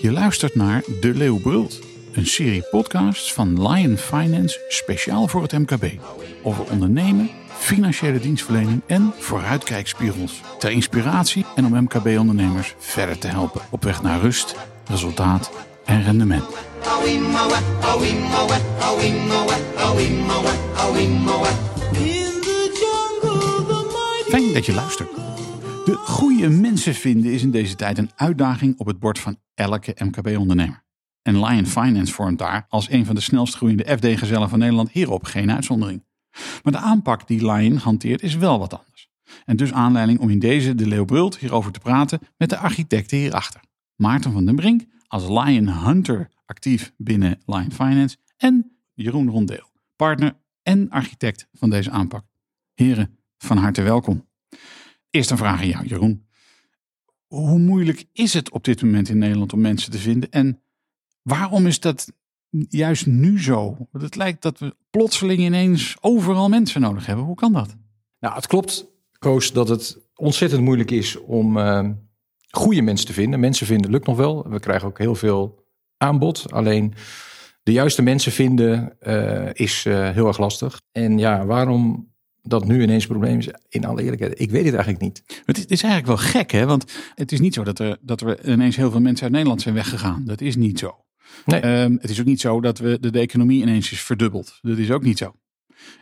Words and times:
Je 0.00 0.12
luistert 0.12 0.54
naar 0.54 0.82
De 1.00 1.14
Leeuw 1.14 1.38
Brult, 1.38 1.78
een 2.12 2.26
serie 2.26 2.62
podcasts 2.70 3.32
van 3.32 3.68
Lion 3.68 3.96
Finance 3.96 4.60
speciaal 4.68 5.28
voor 5.28 5.42
het 5.42 5.52
MKB. 5.52 5.84
Over 6.42 6.64
ondernemen, 6.70 7.30
financiële 7.58 8.20
dienstverlening 8.20 8.80
en 8.86 9.12
vooruitkijkspiegels. 9.18 10.40
Ter 10.58 10.70
inspiratie 10.70 11.44
en 11.54 11.64
om 11.66 11.82
MKB-ondernemers 11.82 12.74
verder 12.78 13.18
te 13.18 13.26
helpen 13.26 13.60
op 13.70 13.84
weg 13.84 14.02
naar 14.02 14.20
rust, 14.20 14.54
resultaat 14.84 15.50
en 15.84 16.02
rendement. 16.02 16.44
Fijn 24.28 24.52
dat 24.52 24.66
je 24.66 24.72
luistert. 24.74 25.19
De 25.90 25.96
goede 25.96 26.48
mensen 26.48 26.94
vinden 26.94 27.32
is 27.32 27.42
in 27.42 27.50
deze 27.50 27.74
tijd 27.74 27.98
een 27.98 28.10
uitdaging 28.16 28.78
op 28.78 28.86
het 28.86 28.98
bord 28.98 29.18
van 29.18 29.38
elke 29.54 29.94
MKB-ondernemer. 29.98 30.84
En 31.22 31.44
Lion 31.44 31.66
Finance 31.66 32.12
vormt 32.12 32.38
daar 32.38 32.66
als 32.68 32.90
een 32.90 33.06
van 33.06 33.14
de 33.14 33.20
snelst 33.20 33.54
groeiende 33.54 33.96
FD-gezellen 33.96 34.48
van 34.48 34.58
Nederland 34.58 34.90
hierop 34.90 35.24
geen 35.24 35.50
uitzondering. 35.50 36.04
Maar 36.62 36.72
de 36.72 36.78
aanpak 36.78 37.26
die 37.26 37.50
Lion 37.52 37.76
hanteert 37.76 38.22
is 38.22 38.36
wel 38.36 38.58
wat 38.58 38.78
anders. 38.78 39.10
En 39.44 39.56
dus 39.56 39.72
aanleiding 39.72 40.18
om 40.18 40.30
in 40.30 40.38
deze 40.38 40.74
De 40.74 40.86
Leeuw 40.86 41.04
Brult 41.04 41.38
hierover 41.38 41.72
te 41.72 41.80
praten 41.80 42.20
met 42.36 42.50
de 42.50 42.56
architecten 42.56 43.18
hierachter. 43.18 43.60
Maarten 43.96 44.32
van 44.32 44.44
den 44.44 44.56
Brink 44.56 44.84
als 45.06 45.28
Lion 45.28 45.68
Hunter 45.68 46.30
actief 46.46 46.92
binnen 46.96 47.40
Lion 47.46 47.72
Finance 47.72 48.16
en 48.36 48.76
Jeroen 48.94 49.30
Rondeel, 49.30 49.70
partner 49.96 50.36
en 50.62 50.90
architect 50.90 51.48
van 51.52 51.70
deze 51.70 51.90
aanpak. 51.90 52.24
Heren, 52.74 53.18
van 53.38 53.56
harte 53.56 53.82
welkom. 53.82 54.28
Eerst 55.10 55.30
een 55.30 55.36
vraag 55.36 55.60
aan 55.60 55.68
jou, 55.68 55.86
Jeroen. 55.86 56.26
Hoe 57.26 57.58
moeilijk 57.58 58.04
is 58.12 58.34
het 58.34 58.50
op 58.50 58.64
dit 58.64 58.82
moment 58.82 59.08
in 59.08 59.18
Nederland 59.18 59.52
om 59.52 59.60
mensen 59.60 59.90
te 59.90 59.98
vinden? 59.98 60.30
En 60.30 60.62
waarom 61.22 61.66
is 61.66 61.80
dat 61.80 62.12
juist 62.68 63.06
nu 63.06 63.42
zo? 63.42 63.76
Want 63.90 64.04
het 64.04 64.16
lijkt 64.16 64.42
dat 64.42 64.58
we 64.58 64.76
plotseling 64.90 65.40
ineens 65.40 65.96
overal 66.00 66.48
mensen 66.48 66.80
nodig 66.80 67.06
hebben. 67.06 67.24
Hoe 67.24 67.34
kan 67.34 67.52
dat? 67.52 67.76
Nou, 68.18 68.34
het 68.34 68.46
klopt, 68.46 68.86
Koos, 69.18 69.52
dat 69.52 69.68
het 69.68 69.98
ontzettend 70.14 70.62
moeilijk 70.62 70.90
is 70.90 71.16
om 71.16 71.56
uh, 71.56 71.88
goede 72.50 72.82
mensen 72.82 73.06
te 73.06 73.12
vinden. 73.12 73.40
Mensen 73.40 73.66
vinden 73.66 73.90
lukt 73.90 74.06
nog 74.06 74.16
wel. 74.16 74.48
We 74.48 74.60
krijgen 74.60 74.88
ook 74.88 74.98
heel 74.98 75.14
veel 75.14 75.64
aanbod. 75.96 76.52
Alleen 76.52 76.94
de 77.62 77.72
juiste 77.72 78.02
mensen 78.02 78.32
vinden 78.32 78.96
uh, 79.00 79.48
is 79.52 79.84
uh, 79.84 80.10
heel 80.10 80.26
erg 80.26 80.38
lastig. 80.38 80.80
En 80.92 81.18
ja, 81.18 81.46
waarom 81.46 82.09
dat 82.42 82.66
nu 82.66 82.82
ineens 82.82 83.02
een 83.02 83.08
probleem 83.08 83.38
is, 83.38 83.48
in 83.68 83.84
alle 83.84 84.02
eerlijkheid, 84.02 84.40
ik 84.40 84.50
weet 84.50 84.64
het 84.64 84.74
eigenlijk 84.74 85.02
niet. 85.02 85.22
Het 85.44 85.70
is 85.70 85.82
eigenlijk 85.82 86.06
wel 86.06 86.30
gek, 86.30 86.50
hè? 86.50 86.66
Want 86.66 86.84
het 87.14 87.32
is 87.32 87.40
niet 87.40 87.54
zo 87.54 87.64
dat 87.64 87.78
er, 87.78 87.98
dat 88.00 88.20
er 88.20 88.48
ineens 88.48 88.76
heel 88.76 88.90
veel 88.90 89.00
mensen 89.00 89.22
uit 89.24 89.32
Nederland 89.32 89.62
zijn 89.62 89.74
weggegaan. 89.74 90.22
Dat 90.24 90.40
is 90.40 90.56
niet 90.56 90.78
zo. 90.78 91.04
Nee. 91.44 91.82
Um, 91.82 91.98
het 92.00 92.10
is 92.10 92.20
ook 92.20 92.26
niet 92.26 92.40
zo 92.40 92.60
dat 92.60 92.78
we 92.78 92.98
de, 93.00 93.10
de 93.10 93.18
economie 93.20 93.62
ineens 93.62 93.92
is 93.92 94.00
verdubbeld. 94.02 94.58
Dat 94.62 94.78
is 94.78 94.90
ook 94.90 95.02
niet 95.02 95.18
zo. 95.18 95.34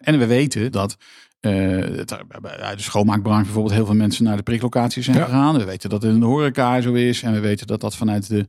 En 0.00 0.19
we 0.19 0.27
weten 0.27 0.72
dat 0.72 0.97
uh, 1.41 1.50
de 1.50 2.75
schoonmaakbranche 2.77 3.44
bijvoorbeeld 3.44 3.75
heel 3.75 3.86
veel 3.86 3.94
mensen 3.94 4.25
naar 4.25 4.36
de 4.36 4.42
priklocaties 4.42 5.05
zijn 5.05 5.16
Ja. 5.16 5.25
gegaan. 5.25 5.59
We 5.59 5.64
weten 5.64 5.91
dat 5.91 6.03
het 6.03 6.12
in 6.12 6.20
de 6.20 6.27
horeca 6.27 6.81
zo 6.81 6.92
is. 6.92 7.22
En 7.22 7.33
we 7.33 7.41
weten 7.41 7.66
dat 7.66 7.81
dat 7.81 7.97
vanuit 7.97 8.28
de, 8.28 8.48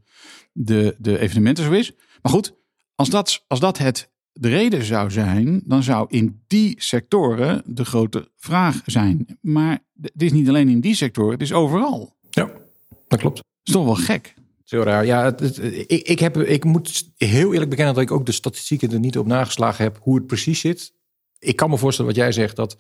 de, 0.52 0.96
de 0.98 1.20
evenementen 1.20 1.64
zo 1.64 1.72
is. 1.72 1.92
Maar 2.22 2.32
goed, 2.32 2.54
als 2.96 3.10
dat, 3.10 3.44
als 3.48 3.60
dat 3.60 3.78
het 3.78 4.10
de 4.40 4.50
reden 4.50 4.84
zou 4.84 5.12
zijn, 5.12 5.62
dan 5.66 5.84
zou 5.84 6.06
in 6.10 6.42
die 6.48 6.76
sectoren 6.82 7.62
de 7.66 7.86
grote 7.86 8.32
vraag 8.38 8.82
zijn. 8.86 9.38
Maar 9.42 9.80
het 10.02 10.22
is 10.22 10.32
niet 10.32 10.50
alleen 10.50 10.70
in 10.70 10.80
die 10.80 10.96
sectoren, 10.96 11.32
het 11.32 11.42
is 11.42 11.54
overal. 11.54 12.16
Ja, 12.30 12.52
dat 13.08 13.20
klopt. 13.20 13.36
Dat 13.36 13.46
is 13.64 13.74
toch 13.74 13.86
wel 13.86 13.96
gek. 13.96 14.34
Heel 14.66 14.84
raar. 14.84 15.06
Ja, 15.06 15.24
het, 15.24 15.40
het- 15.40 15.58
ik, 15.92 16.08
ik, 16.08 16.20
heb, 16.20 16.38
ik 16.38 16.64
moet 16.64 17.10
heel 17.18 17.52
eerlijk 17.54 17.70
bekennen 17.70 17.94
dat 17.94 18.04
ik 18.04 18.12
ook 18.12 18.26
de 18.26 18.32
statistieken 18.32 18.92
er 18.92 19.00
niet 19.00 19.18
op 19.18 19.26
nageslagen 19.28 19.84
heb 19.84 20.00
hoe 20.02 20.16
het 20.16 20.28
precies 20.28 20.60
zit. 20.60 20.94
Ik 21.40 21.56
kan 21.56 21.70
me 21.70 21.78
voorstellen 21.78 22.12
wat 22.12 22.20
jij 22.20 22.32
zegt, 22.32 22.56
dat 22.56 22.78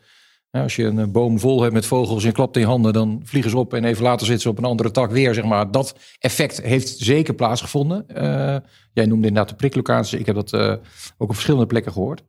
als 0.52 0.76
je 0.76 0.84
een 0.84 1.00
eh, 1.00 1.08
boom 1.08 1.40
vol 1.40 1.62
hebt 1.62 1.74
met 1.74 1.86
vogels 1.86 2.24
en 2.24 2.32
klapt 2.32 2.58
in 2.58 2.64
handen, 2.64 2.94
dan 2.94 3.22
vliegen 3.24 3.52
ze 3.52 3.58
op 3.58 3.74
en 3.74 3.84
even 3.84 4.04
later 4.04 4.26
zitten 4.26 4.44
ze 4.44 4.50
op 4.50 4.58
een 4.58 4.64
andere 4.64 4.92
tak 4.92 5.12
weer, 5.12 5.34
zeg 5.34 5.44
maar. 5.44 5.72
Dat 5.72 5.96
effect 6.20 6.62
heeft 6.62 6.98
zeker 6.98 7.34
plaatsgevonden. 7.34 8.08
Eh, 8.08 8.58
jij 8.94 9.06
noemde 9.06 9.28
inderdaad 9.28 9.50
de 9.50 9.56
priklocaties. 9.56 10.20
Ik 10.20 10.26
heb 10.26 10.36
dat 10.36 10.54
eh, 10.54 10.70
ook 11.18 11.30
op 11.30 11.34
verschillende 11.34 11.66
plekken 11.66 11.92
gehoord. 11.92 12.24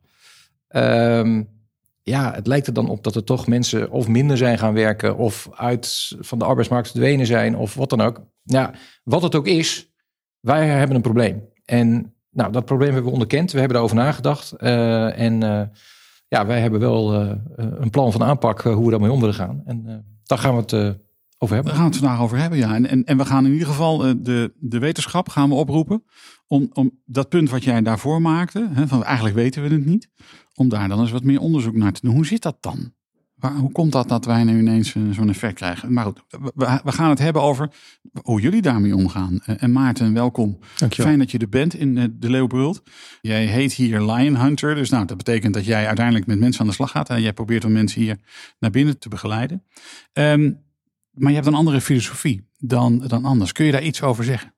Ehm, 0.67 1.43
ja, 2.03 2.33
het 2.33 2.47
lijkt 2.47 2.67
er 2.67 2.73
dan 2.73 2.89
op 2.89 3.03
dat 3.03 3.15
er 3.15 3.23
toch 3.23 3.47
mensen 3.47 3.91
of 3.91 4.07
minder 4.07 4.37
zijn 4.37 4.57
gaan 4.57 4.73
werken 4.73 5.17
of 5.17 5.49
uit 5.55 6.15
van 6.19 6.39
de 6.39 6.45
arbeidsmarkt 6.45 6.89
verdwenen 6.89 7.25
zijn 7.25 7.55
of 7.55 7.73
wat 7.73 7.89
dan 7.89 8.01
ook. 8.01 8.21
Ja, 8.43 8.73
wat 9.03 9.21
het 9.21 9.35
ook 9.35 9.47
is, 9.47 9.91
wij 10.39 10.67
hebben 10.67 10.95
een 10.95 11.01
probleem. 11.01 11.49
En 11.65 12.13
nou, 12.31 12.51
dat 12.51 12.65
probleem 12.65 12.87
hebben 12.87 13.07
we 13.07 13.13
onderkend. 13.13 13.51
We 13.51 13.57
hebben 13.57 13.77
daarover 13.77 13.97
nagedacht. 13.97 14.51
En 14.51 15.71
ja, 16.35 16.45
wij 16.45 16.61
hebben 16.61 16.79
wel 16.79 17.13
eh, 17.13 17.37
een 17.55 17.89
plan 17.89 18.11
van 18.11 18.23
aanpak 18.23 18.59
eh, 18.63 18.73
hoe 18.73 18.85
we 18.85 18.91
daarmee 18.91 19.11
om 19.11 19.19
willen 19.19 19.35
gaan. 19.35 19.61
En 19.65 19.83
eh, 19.87 19.95
daar 20.23 20.37
gaan 20.37 20.55
we 20.55 20.61
het 20.61 20.73
eh, 20.73 20.89
over 21.37 21.55
hebben. 21.55 21.73
gaan 21.73 21.83
we 21.83 21.89
het 21.89 21.97
vandaag 21.97 22.21
over 22.21 22.37
hebben, 22.37 22.59
ja. 22.59 22.75
En, 22.75 22.85
en, 22.85 23.03
en 23.03 23.17
we 23.17 23.25
gaan 23.25 23.45
in 23.45 23.51
ieder 23.51 23.67
geval 23.67 24.05
eh, 24.05 24.13
de, 24.17 24.53
de 24.59 24.79
wetenschap 24.79 25.29
gaan 25.29 25.49
we 25.49 25.55
oproepen. 25.55 26.03
Om, 26.47 26.69
om 26.73 26.91
dat 27.05 27.29
punt 27.29 27.49
wat 27.49 27.63
jij 27.63 27.81
daarvoor 27.81 28.21
maakte, 28.21 28.69
hè, 28.71 28.87
van 28.87 29.03
eigenlijk 29.03 29.35
weten 29.35 29.63
we 29.63 29.69
het 29.69 29.85
niet. 29.85 30.09
Om 30.55 30.69
daar 30.69 30.87
dan 30.87 30.99
eens 30.99 31.11
wat 31.11 31.23
meer 31.23 31.39
onderzoek 31.39 31.75
naar 31.75 31.91
te 31.91 32.01
doen. 32.03 32.13
Hoe 32.13 32.25
zit 32.25 32.41
dat 32.41 32.57
dan? 32.59 32.93
Hoe 33.49 33.71
komt 33.71 33.91
dat 33.91 34.09
dat 34.09 34.25
wij 34.25 34.43
nu 34.43 34.59
ineens 34.59 34.95
eh, 34.95 35.01
zo'n 35.11 35.29
effect 35.29 35.53
krijgen? 35.53 35.93
Maar 35.93 36.05
goed, 36.05 36.21
we, 36.29 36.79
we 36.83 36.91
gaan 36.91 37.09
het 37.09 37.19
hebben 37.19 37.41
over 37.41 37.69
hoe 38.23 38.41
jullie 38.41 38.61
daarmee 38.61 38.95
omgaan. 38.95 39.39
Eh, 39.45 39.63
en 39.63 39.71
Maarten, 39.71 40.13
welkom. 40.13 40.59
Dankjewel. 40.77 41.07
Fijn 41.07 41.19
dat 41.19 41.31
je 41.31 41.37
er 41.37 41.49
bent 41.49 41.73
in 41.73 41.97
eh, 41.97 42.05
de 42.11 42.29
Leeuwbrult. 42.29 42.83
Jij 43.21 43.45
heet 43.45 43.73
hier 43.73 44.01
Lion 44.01 44.35
Hunter. 44.35 44.75
Dus 44.75 44.89
nou, 44.89 45.05
dat 45.05 45.17
betekent 45.17 45.53
dat 45.53 45.65
jij 45.65 45.87
uiteindelijk 45.87 46.25
met 46.25 46.39
mensen 46.39 46.61
aan 46.61 46.67
de 46.67 46.73
slag 46.73 46.91
gaat. 46.91 47.09
En 47.09 47.21
jij 47.21 47.33
probeert 47.33 47.65
om 47.65 47.71
mensen 47.71 48.01
hier 48.01 48.17
naar 48.59 48.71
binnen 48.71 48.99
te 48.99 49.09
begeleiden. 49.09 49.63
Ehm, 50.13 50.51
maar 51.11 51.29
je 51.29 51.35
hebt 51.35 51.47
een 51.47 51.53
andere 51.53 51.81
filosofie 51.81 52.47
dan, 52.57 53.07
dan 53.07 53.25
anders. 53.25 53.51
Kun 53.51 53.65
je 53.65 53.71
daar 53.71 53.83
iets 53.83 54.01
over 54.01 54.23
zeggen? 54.23 54.53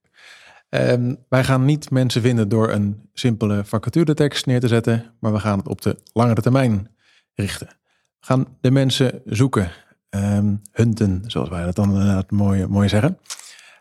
Ehm, 0.69 1.15
wij 1.29 1.43
gaan 1.43 1.65
niet 1.65 1.89
mensen 1.91 2.21
vinden 2.21 2.49
door 2.49 2.71
een 2.71 3.09
simpele 3.13 3.65
vacaturetekst 3.65 4.45
neer 4.45 4.59
te 4.59 4.67
zetten, 4.67 5.13
maar 5.19 5.33
we 5.33 5.39
gaan 5.39 5.57
het 5.57 5.67
op 5.67 5.81
de 5.81 5.99
langere 6.13 6.41
termijn 6.41 6.87
richten. 7.33 7.81
Gaan 8.25 8.47
de 8.61 8.71
mensen 8.71 9.21
zoeken, 9.25 9.71
ehm, 10.09 10.55
hunten, 10.71 11.23
zoals 11.27 11.49
wij 11.49 11.65
dat 11.65 11.75
dan 11.75 11.89
inderdaad 11.89 12.31
mooi, 12.31 12.67
mooi 12.67 12.87
zeggen. 12.89 13.17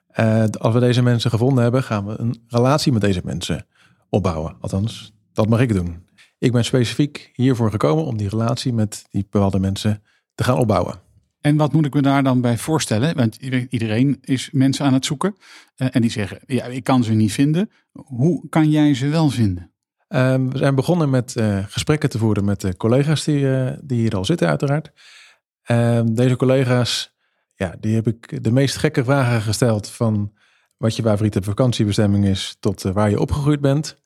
Eh, 0.06 0.44
als 0.58 0.74
we 0.74 0.80
deze 0.80 1.02
mensen 1.02 1.30
gevonden 1.30 1.62
hebben, 1.62 1.82
gaan 1.82 2.06
we 2.06 2.18
een 2.18 2.42
relatie 2.48 2.92
met 2.92 3.00
deze 3.00 3.20
mensen 3.24 3.66
opbouwen. 4.08 4.56
Althans, 4.60 5.12
dat 5.32 5.48
mag 5.48 5.60
ik 5.60 5.72
doen. 5.72 6.06
Ik 6.38 6.52
ben 6.52 6.64
specifiek 6.64 7.30
hiervoor 7.34 7.70
gekomen 7.70 8.04
om 8.04 8.16
die 8.16 8.28
relatie 8.28 8.72
met 8.72 9.04
die 9.10 9.26
bepaalde 9.30 9.58
mensen 9.58 10.02
te 10.34 10.44
gaan 10.44 10.58
opbouwen. 10.58 11.00
En 11.40 11.56
wat 11.56 11.72
moet 11.72 11.86
ik 11.86 11.94
me 11.94 12.02
daar 12.02 12.22
dan 12.22 12.40
bij 12.40 12.58
voorstellen? 12.58 13.16
Want 13.16 13.36
iedereen 13.68 14.18
is 14.20 14.50
mensen 14.52 14.86
aan 14.86 14.92
het 14.92 15.06
zoeken. 15.06 15.36
eh, 15.76 15.88
en 15.90 16.00
die 16.00 16.10
zeggen, 16.10 16.38
ja, 16.46 16.64
ik 16.64 16.84
kan 16.84 17.04
ze 17.04 17.12
niet 17.12 17.32
vinden. 17.32 17.70
Hoe 17.92 18.48
kan 18.48 18.70
jij 18.70 18.94
ze 18.94 19.08
wel 19.08 19.30
vinden? 19.30 19.71
Ehm, 20.12 20.48
we 20.48 20.58
zijn 20.58 20.74
begonnen 20.74 21.10
met 21.10 21.36
eh, 21.36 21.58
gesprekken 21.68 22.10
te 22.10 22.18
voeren 22.18 22.44
met 22.44 22.60
de 22.60 22.76
collega's 22.76 23.24
die, 23.24 23.54
eh, 23.54 23.72
die 23.82 24.00
hier 24.00 24.16
al 24.16 24.24
zitten, 24.24 24.48
uiteraard. 24.48 24.92
Ehm, 25.62 26.14
deze 26.14 26.36
collega's, 26.36 27.16
ja, 27.54 27.74
die 27.80 27.94
heb 27.94 28.06
ik 28.06 28.44
de 28.44 28.52
meest 28.52 28.76
gekke 28.76 29.04
vragen 29.04 29.40
gesteld 29.40 29.88
van 29.88 30.32
wat 30.76 30.96
je 30.96 31.02
favoriete 31.02 31.42
vakantiebestemming 31.42 32.24
is 32.24 32.56
tot 32.60 32.84
eh, 32.84 32.92
waar 32.92 33.10
je 33.10 33.20
opgegroeid 33.20 33.60
bent. 33.60 34.00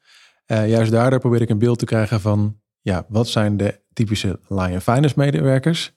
Juist 0.47 0.91
daardoor 0.91 1.21
probeer 1.21 1.43
ik 1.43 1.49
een 1.49 1.59
beeld 1.59 1.79
te 1.79 1.85
krijgen 1.85 2.21
van, 2.21 2.61
ja, 2.81 3.07
wat 3.09 3.29
zijn 3.29 3.57
de 3.57 3.81
typische 3.93 4.41
Lion 4.49 4.81
Finance 4.81 5.15
medewerkers? 5.17 5.95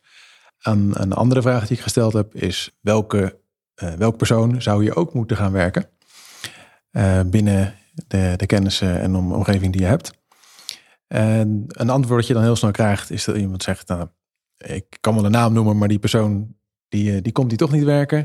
Een, 0.61 0.91
een 1.01 1.13
andere 1.13 1.41
vraag 1.41 1.67
die 1.67 1.77
ik 1.77 1.83
gesteld 1.83 2.13
heb 2.13 2.35
is, 2.35 2.77
welke, 2.81 3.39
welk 3.97 4.17
persoon 4.17 4.61
zou 4.61 4.83
je 4.83 4.95
ook 4.95 5.13
moeten 5.13 5.37
gaan 5.37 5.51
werken? 5.51 5.89
binnen 7.25 7.78
de, 8.07 8.33
de 8.35 8.45
kennissen 8.45 8.99
en 8.99 9.15
om, 9.15 9.33
omgeving 9.33 9.71
die 9.71 9.81
je 9.81 9.87
hebt. 9.87 10.11
En 11.07 11.65
een 11.67 11.89
antwoord 11.89 12.19
dat 12.19 12.27
je 12.27 12.33
dan 12.33 12.43
heel 12.43 12.55
snel 12.55 12.71
krijgt 12.71 13.11
is 13.11 13.25
dat 13.25 13.35
iemand 13.35 13.63
zegt, 13.63 13.87
nou, 13.87 14.07
ik 14.57 14.97
kan 14.99 15.15
wel 15.15 15.25
een 15.25 15.31
naam 15.31 15.53
noemen, 15.53 15.77
maar 15.77 15.87
die 15.87 15.99
persoon 15.99 16.55
die, 16.87 17.15
eh, 17.15 17.21
die 17.21 17.31
komt 17.31 17.49
die 17.49 17.57
toch 17.57 17.71
niet 17.71 17.83
werken. 17.83 18.17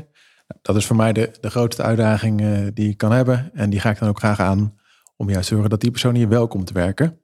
Nou, 0.47 0.59
Dat 0.61 0.75
is 0.75 0.85
voor 0.85 0.95
mij 0.95 1.13
de, 1.13 1.31
de 1.39 1.49
grootste 1.49 1.83
uitdaging 1.83 2.41
eh, 2.41 2.67
die 2.73 2.89
ik 2.89 2.97
kan 2.97 3.11
hebben. 3.11 3.51
En 3.53 3.69
die 3.69 3.79
ga 3.79 3.89
ik 3.89 3.99
dan 3.99 4.09
ook 4.09 4.17
graag 4.17 4.39
aan 4.39 4.75
om 5.15 5.29
juist 5.29 5.47
te 5.47 5.53
zorgen 5.53 5.69
dat 5.69 5.81
die 5.81 5.91
persoon 5.91 6.15
hier 6.15 6.29
wel 6.29 6.47
komt 6.47 6.67
te 6.67 6.73
werken. 6.73 7.19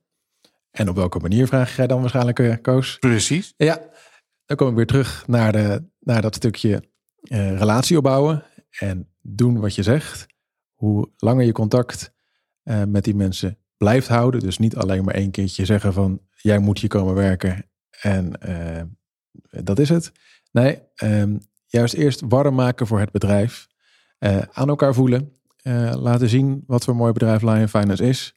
En 0.71 0.89
op 0.89 0.95
welke 0.95 1.19
manier 1.19 1.47
vraag 1.47 1.75
jij 1.75 1.87
dan 1.87 1.99
waarschijnlijk, 1.99 2.39
eh, 2.39 2.55
Koos? 2.61 2.97
Precies. 2.99 3.53
Ja, 3.57 3.79
dan 4.45 4.57
kom 4.57 4.69
ik 4.69 4.75
weer 4.75 4.85
terug 4.85 5.27
naar, 5.27 5.51
de, 5.51 5.83
naar 5.99 6.21
dat 6.21 6.35
stukje 6.35 6.83
eh, 7.21 7.57
relatie 7.57 7.97
opbouwen 7.97 8.43
en 8.79 9.09
doen 9.21 9.59
wat 9.59 9.75
je 9.75 9.83
zegt. 9.83 10.25
Hoe 10.73 11.09
langer 11.17 11.45
je 11.45 11.51
contact 11.51 12.13
eh, 12.63 12.83
met 12.83 13.03
die 13.03 13.15
mensen 13.15 13.57
blijft 13.77 14.07
houden. 14.07 14.39
Dus 14.39 14.57
niet 14.57 14.75
alleen 14.75 15.03
maar 15.03 15.13
één 15.13 15.31
keertje 15.31 15.65
zeggen 15.65 15.93
van 15.93 16.21
jij 16.35 16.59
moet 16.59 16.79
hier 16.79 16.89
komen 16.89 17.13
werken 17.13 17.65
en 18.01 18.41
eh, 18.41 18.83
dat 19.63 19.79
is 19.79 19.89
het. 19.89 20.11
Nee, 20.51 20.81
ehm, 20.95 21.37
juist 21.65 21.93
eerst 21.93 22.21
warm 22.27 22.55
maken 22.55 22.87
voor 22.87 22.99
het 22.99 23.11
bedrijf. 23.11 23.69
eh, 24.17 24.41
aan 24.51 24.69
elkaar 24.69 24.93
voelen. 24.93 25.35
laten 25.93 26.29
zien 26.29 26.63
wat 26.67 26.83
voor 26.83 26.95
mooi 26.95 27.11
bedrijf 27.11 27.41
Lion 27.41 27.67
Finance 27.67 28.03
is. 28.03 28.35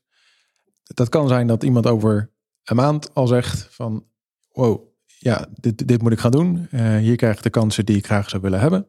Dat 0.82 1.09
kan 1.09 1.29
zijn 1.29 1.47
dat 1.47 1.62
iemand 1.62 1.87
over 1.87 2.31
een 2.65 2.76
maand 2.76 3.15
al 3.15 3.26
zegt 3.26 3.67
van 3.71 4.06
wow, 4.53 4.88
ja, 5.19 5.47
dit, 5.61 5.88
dit 5.88 6.03
moet 6.03 6.12
ik 6.12 6.19
gaan 6.19 6.31
doen. 6.31 6.69
Hier 6.99 7.17
krijg 7.17 7.37
ik 7.37 7.43
de 7.43 7.50
kansen 7.50 7.87
die 7.87 7.97
ik 7.97 8.06
graag 8.06 8.31
zou 8.31 8.43
willen 8.43 8.61
hebben. 8.61 8.88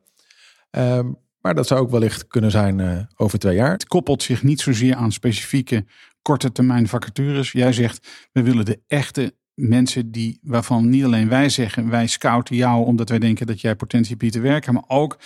Ehm, 0.70 1.12
maar 1.46 1.56
dat 1.56 1.68
zou 1.68 1.82
ook 1.82 1.90
wellicht 1.90 2.28
kunnen 2.28 2.52
zijn 2.52 2.80
uh, 2.80 3.00
over 3.16 3.40
twee 3.40 3.56
jaar. 3.56 3.72
Het 3.72 3.88
koppelt 3.88 4.24
zich 4.24 4.44
niet 4.44 4.62
zozeer 4.62 4.96
aan 4.96 5.12
specifieke 5.12 5.86
korte 6.22 6.52
termijn 6.52 6.88
vacatures. 6.88 7.52
Jij 7.52 7.74
zegt, 7.74 8.28
we 8.32 8.44
willen 8.44 8.66
de 8.66 8.80
echte 8.88 9.36
mensen 9.54 10.12
die, 10.12 10.40
waarvan 10.42 10.90
niet 10.90 11.04
alleen 11.04 11.30
wij 11.30 11.50
zeggen, 11.50 11.90
wij 11.90 12.08
scouten 12.08 12.56
jou 12.56 12.86
omdat 12.86 13.10
wij 13.10 13.20
denken 13.20 13.48
dat 13.48 13.62
jij 13.62 13.76
potentie 13.76 14.18
biedt 14.18 14.34
te 14.34 14.40
werken, 14.40 14.74
maar 14.74 14.84
ook 14.88 15.18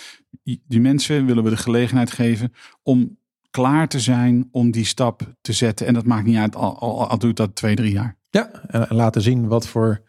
die 0.42 0.80
mensen 0.80 1.26
willen 1.26 1.44
we 1.44 1.50
de 1.50 1.56
gelegenheid 1.56 2.10
geven 2.10 2.52
om 2.82 3.18
klaar 3.50 3.88
te 3.88 4.00
zijn 4.00 4.48
om 4.50 4.70
die 4.70 4.84
stap 4.84 5.34
te 5.40 5.52
zetten. 5.52 5.86
En 5.86 5.94
dat 5.94 6.06
maakt 6.06 6.26
niet 6.26 6.38
uit, 6.38 6.56
al, 6.56 6.78
al, 6.78 7.08
al 7.08 7.18
doet 7.18 7.36
dat 7.36 7.54
twee, 7.54 7.74
drie 7.74 7.92
jaar. 7.92 8.16
Ja, 8.30 8.50
en 8.66 8.96
laten 8.96 9.22
zien 9.22 9.48
wat 9.48 9.68
voor 9.68 10.02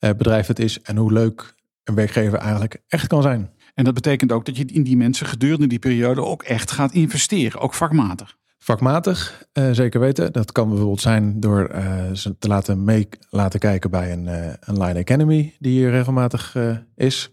uh, 0.00 0.10
bedrijf 0.10 0.46
het 0.46 0.58
is 0.58 0.80
en 0.80 0.96
hoe 0.96 1.12
leuk 1.12 1.54
een 1.84 1.94
werkgever 1.94 2.38
eigenlijk 2.38 2.82
echt 2.88 3.06
kan 3.06 3.22
zijn. 3.22 3.54
En 3.76 3.84
dat 3.84 3.94
betekent 3.94 4.32
ook 4.32 4.44
dat 4.44 4.56
je 4.56 4.64
in 4.64 4.82
die 4.82 4.96
mensen 4.96 5.26
gedurende 5.26 5.66
die 5.66 5.78
periode 5.78 6.24
ook 6.24 6.42
echt 6.42 6.70
gaat 6.70 6.92
investeren, 6.92 7.60
ook 7.60 7.74
vakmatig. 7.74 8.36
Vakmatig, 8.58 9.46
uh, 9.52 9.70
zeker 9.70 10.00
weten. 10.00 10.32
Dat 10.32 10.52
kan 10.52 10.68
bijvoorbeeld 10.68 11.00
zijn 11.00 11.40
door 11.40 11.70
uh, 11.74 12.12
ze 12.12 12.38
te 12.38 12.48
laten 12.48 12.84
mee 12.84 13.08
laten 13.30 13.60
kijken 13.60 13.90
bij 13.90 14.12
een, 14.12 14.24
uh, 14.24 14.52
een 14.60 14.82
Line 14.82 14.98
Academy 14.98 15.54
die 15.58 15.72
hier 15.72 15.90
regelmatig 15.90 16.56
is. 16.94 17.30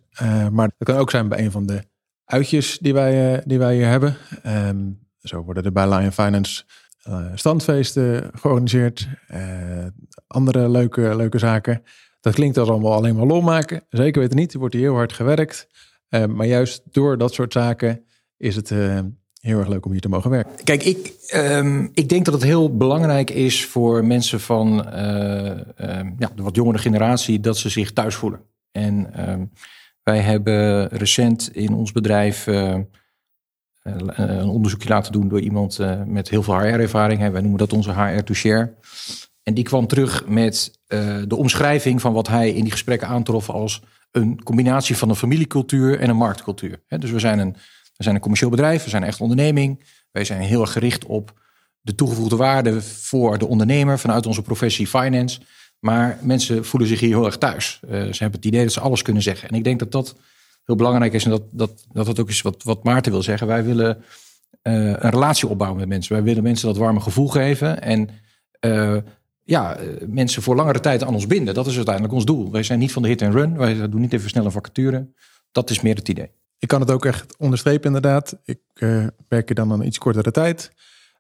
maar 0.52 0.72
dat 0.78 0.88
kan 0.88 0.98
ook 0.98 1.10
zijn 1.10 1.28
bij 1.28 1.40
een 1.40 1.52
van 1.52 1.66
de 1.66 1.84
uitjes 2.26 2.78
die 2.82 2.94
wij, 2.94 3.44
die 3.46 3.60
wij 3.60 3.76
hier 3.76 3.88
hebben. 3.88 4.16
Um, 4.46 5.00
zo 5.20 5.44
worden 5.44 5.64
er 5.64 5.72
bij 5.72 5.90
Lion 5.90 6.12
Finance 6.12 6.64
standfeesten 7.36 8.30
georganiseerd. 8.34 9.08
andere 10.28 10.70
leuke, 10.70 11.16
leuke 11.16 11.40
zaken. 11.40 11.84
Dat 12.22 12.34
klinkt 12.34 12.58
als 12.58 12.70
allemaal 12.70 12.94
alleen 12.94 13.16
maar 13.16 13.26
lol 13.26 13.42
maken. 13.42 13.84
Zeker 13.90 14.22
weten 14.22 14.38
niet, 14.38 14.54
er 14.54 14.60
wordt 14.60 14.74
hier 14.74 14.84
heel 14.84 14.96
hard 14.96 15.14
gewerkt. 15.14 15.68
Maar 16.14 16.46
juist 16.46 16.82
door 16.92 17.18
dat 17.18 17.34
soort 17.34 17.54
zaken 17.54 18.06
is 18.38 18.56
het 18.56 18.72
heel 19.44 19.60
erg 19.60 19.68
leuk 19.68 19.86
om 19.86 19.92
hier 19.92 20.02
te 20.02 20.10
mogen 20.10 20.30
werken. 20.30 20.64
Kijk, 20.64 20.84
ik, 20.84 21.14
um, 21.36 21.90
ik 21.94 22.10
denk 22.10 22.26
dat 22.26 22.34
het 22.34 22.44
heel 22.44 22.78
belangrijk 22.78 23.30
is 23.30 23.66
voor 23.66 24.06
mensen 24.06 24.40
van 24.40 24.88
uh, 24.94 25.46
uh, 25.46 26.02
ja, 26.18 26.32
de 26.36 26.44
wat 26.44 26.56
jongere 26.56 26.78
generatie 26.78 27.40
dat 27.40 27.58
ze 27.58 27.70
zich 27.70 27.94
thuis 27.94 28.16
voelen. 28.16 28.42
En 28.72 29.30
um, 29.30 29.52
wij 30.04 30.20
hebben 30.20 30.88
recent 30.88 31.50
in 31.56 31.74
ons 31.74 31.92
bedrijf 31.92 32.48
een 33.84 34.48
onderzoekje 34.48 34.90
laten 34.90 35.12
doen 35.12 35.28
door 35.28 35.40
iemand 35.40 35.80
met 36.06 36.30
heel 36.30 36.44
veel 36.44 36.60
HR-ervaring. 36.60 37.32
Wij 37.32 37.42
noemen 37.42 37.60
dat 37.60 37.74
onze 37.74 37.94
HR 37.94 38.24
to 38.24 38.34
share. 38.34 38.74
En 39.44 39.54
die 39.54 39.64
kwam 39.64 39.88
terug 39.88 40.28
met 40.28 40.80
de 41.28 41.36
omschrijving 41.36 42.02
van 42.02 42.14
wat 42.14 42.28
hij 42.28 42.52
in 42.52 42.64
die 42.64 42.72
gesprekken 42.72 43.08
aantrof 43.08 43.50
als 43.50 43.82
een 44.14 44.44
combinatie 44.44 44.98
van 44.98 45.10
een 45.10 45.16
familiecultuur 45.16 46.00
en 46.00 46.10
een 46.10 46.16
marktcultuur. 46.16 46.80
Dus 46.88 47.12
we 47.12 47.20
zijn 47.20 47.40
een 47.40 47.56
we 47.98 48.04
zijn 48.04 48.16
een 48.16 48.22
commercieel 48.22 48.50
bedrijf, 48.50 48.84
we 48.84 48.90
zijn 48.90 49.02
een 49.02 49.08
echt 49.08 49.22
onderneming. 49.22 49.84
Wij 50.12 50.24
zijn 50.24 50.42
heel 50.42 50.62
erg 50.62 50.72
gericht 50.72 51.06
op 51.06 51.42
de 51.82 51.96
toegevoegde 51.96 52.36
waarde 52.36 52.82
voor 52.82 53.38
de 53.38 53.48
ondernemer 53.48 54.00
vanuit 54.00 54.26
onze 54.26 54.42
professie 54.42 54.88
finance. 54.88 55.40
Maar 55.80 56.18
mensen 56.22 56.66
voelen 56.66 56.90
zich 56.90 57.00
hier 57.00 57.10
heel 57.10 57.26
erg 57.26 57.38
thuis. 57.38 57.80
Uh, 57.84 57.90
ze 57.90 57.96
hebben 57.96 58.40
het 58.40 58.46
idee 58.46 58.64
dat 58.64 58.74
ze 58.74 58.80
alles 58.80 59.02
kunnen 59.02 59.22
zeggen. 59.24 59.50
En 59.50 59.56
ik 59.56 59.64
denk 59.64 59.80
dat 59.80 59.92
dat 59.92 60.16
heel 60.66 60.76
belangrijk 60.76 61.14
is. 61.14 61.24
En 61.24 61.30
dat 61.30 61.44
dat, 61.52 61.86
dat, 61.92 62.06
dat 62.06 62.20
ook 62.20 62.30
is 62.30 62.42
wat, 62.42 62.64
wat 62.64 62.84
Maarten 62.84 63.12
wil 63.12 63.24
zeggen. 63.24 63.48
Wij 63.48 63.64
willen 63.64 63.98
uh, 63.98 64.04
een 64.74 65.10
relatie 65.10 65.48
opbouwen 65.48 65.80
met 65.80 65.90
mensen. 65.90 66.14
Wij 66.14 66.24
willen 66.24 66.44
mensen 66.44 66.68
dat 66.68 66.78
warme 66.78 67.00
gevoel 67.00 67.28
geven. 67.28 67.82
En 67.82 68.10
uh, 68.66 68.98
ja, 69.44 69.78
mensen 70.08 70.42
voor 70.42 70.56
langere 70.56 70.80
tijd 70.80 71.04
aan 71.04 71.14
ons 71.14 71.28
binden. 71.28 71.54
Dat 71.54 71.68
is 71.68 71.76
uiteindelijk 71.76 72.14
ons 72.14 72.26
doel. 72.26 72.52
Wij 72.52 72.64
zijn 72.64 72.80
niet 72.80 72.92
van 72.92 73.02
de 73.02 73.08
hit 73.08 73.22
en 73.22 73.32
run. 73.32 73.58
Wij 73.58 73.90
doen 73.90 74.02
niet 74.02 74.14
even 74.14 74.30
snel 74.30 74.46
een 74.46 74.52
vacature. 74.52 75.08
Dat 75.52 75.70
is 75.70 75.82
meer 75.82 75.96
het 75.96 76.10
idee. 76.10 76.32
Ik 76.60 76.68
kan 76.68 76.80
het 76.80 76.92
ook 76.92 77.06
echt 77.06 77.38
onderstrepen 77.38 77.86
inderdaad. 77.86 78.40
Ik 78.44 78.60
uh, 78.74 79.08
werk 79.28 79.50
er 79.50 79.56
dan 79.56 79.72
een 79.72 79.86
iets 79.86 79.98
kortere 79.98 80.32
tijd. 80.32 80.72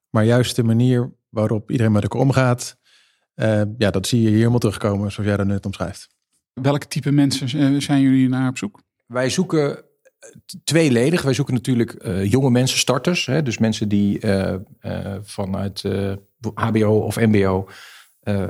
Maar 0.10 0.24
juist 0.26 0.56
de 0.56 0.64
manier 0.64 1.12
waarop 1.30 1.72
iedereen 1.72 1.92
met 1.92 2.04
elkaar 2.04 2.22
omgaat... 2.22 2.78
Uh, 3.36 3.62
ja, 3.78 3.92
dat 3.92 4.08
zie 4.08 4.22
je 4.22 4.28
hier 4.28 4.38
helemaal 4.38 4.60
terugkomen 4.60 5.12
zoals 5.12 5.30
jij 5.30 5.38
dat 5.38 5.48
net 5.48 5.66
omschrijft. 5.66 6.10
Welke 6.54 6.88
type 6.88 7.12
mensen 7.12 7.48
eh, 7.48 7.82
zijn 7.82 8.02
jullie 8.02 8.30
naar 8.30 8.50
op 8.50 8.58
zoek? 8.58 8.82
Wij 9.06 9.30
zoeken 9.30 9.84
tweeledig. 10.64 11.22
Wij 11.22 11.34
zoeken 11.34 11.54
natuurlijk 11.54 12.04
uh, 12.06 12.32
jonge 12.32 12.50
mensen, 12.50 12.80
starters. 12.80 13.26
Hè, 13.26 13.44
dus 13.44 13.58
mensen 13.58 13.90
die 13.90 14.26
uh, 14.26 14.54
uh, 14.82 15.16
vanuit 15.22 15.84
HBO 16.54 17.00
of 17.00 17.16
MBO 17.16 17.68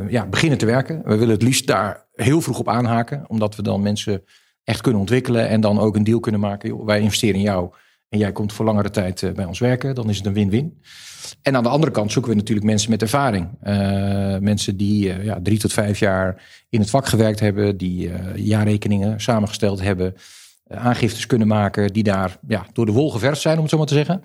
ja, 0.10 0.26
beginnen 0.26 0.58
te 0.58 0.66
werken. 0.66 1.02
We 1.04 1.16
willen 1.16 1.34
het 1.34 1.42
liefst 1.42 1.68
daar 1.68 2.06
heel 2.14 2.42
vroeg 2.42 2.60
op 2.60 2.70
aanhaken, 2.70 3.24
omdat 3.28 3.56
we 3.56 3.62
dan 3.62 3.82
mensen 3.82 4.24
echt 4.64 4.82
kunnen 4.82 5.00
ontwikkelen 5.00 5.48
en 5.48 5.62
dan 5.62 5.80
ook 5.80 5.96
een 5.96 6.04
deal 6.04 6.20
kunnen 6.20 6.42
maken. 6.42 6.86
wij 6.86 7.00
investeren 7.00 7.36
in 7.36 7.42
jou 7.42 7.74
en 8.10 8.20
jij 8.20 8.32
komt 8.32 8.54
voor 8.54 8.66
langere 8.66 8.90
tijd 8.90 9.24
eh, 9.24 9.32
bij 9.32 9.46
ons 9.46 9.60
werken. 9.60 9.96
Dan 9.96 10.10
is 10.10 10.18
het 10.18 10.26
een 10.26 10.34
win-win. 10.34 10.82
En 11.42 11.56
aan 11.56 11.64
de 11.64 11.70
andere 11.70 11.92
kant 11.92 12.12
zoeken 12.12 12.32
we 12.32 12.38
natuurlijk 12.38 12.68
mensen 12.68 12.90
met 12.90 13.02
ervaring. 13.02 13.50
Uh, 13.64 14.38
mensen 14.38 14.78
die 14.78 15.24
ja, 15.24 15.40
drie 15.44 15.60
tot 15.60 15.74
vijf 15.74 16.00
jaar 16.00 16.44
in 16.70 16.80
het 16.80 16.90
vak 16.90 17.06
gewerkt 17.06 17.40
hebben, 17.40 17.78
die 17.78 18.12
jaarrekeningen 18.36 19.22
samengesteld 19.22 19.82
hebben, 19.82 20.16
aangiftes 20.68 21.26
kunnen 21.26 21.48
maken, 21.48 21.94
die 21.94 22.04
daar 22.04 22.38
ja, 22.48 22.66
door 22.74 22.86
de 22.86 22.92
wol 22.92 23.12
geverfd 23.12 23.42
zijn, 23.42 23.56
om 23.56 23.62
het 23.62 23.72
zo 23.72 23.78
maar 23.78 23.86
te 23.86 23.94
zeggen. 23.94 24.22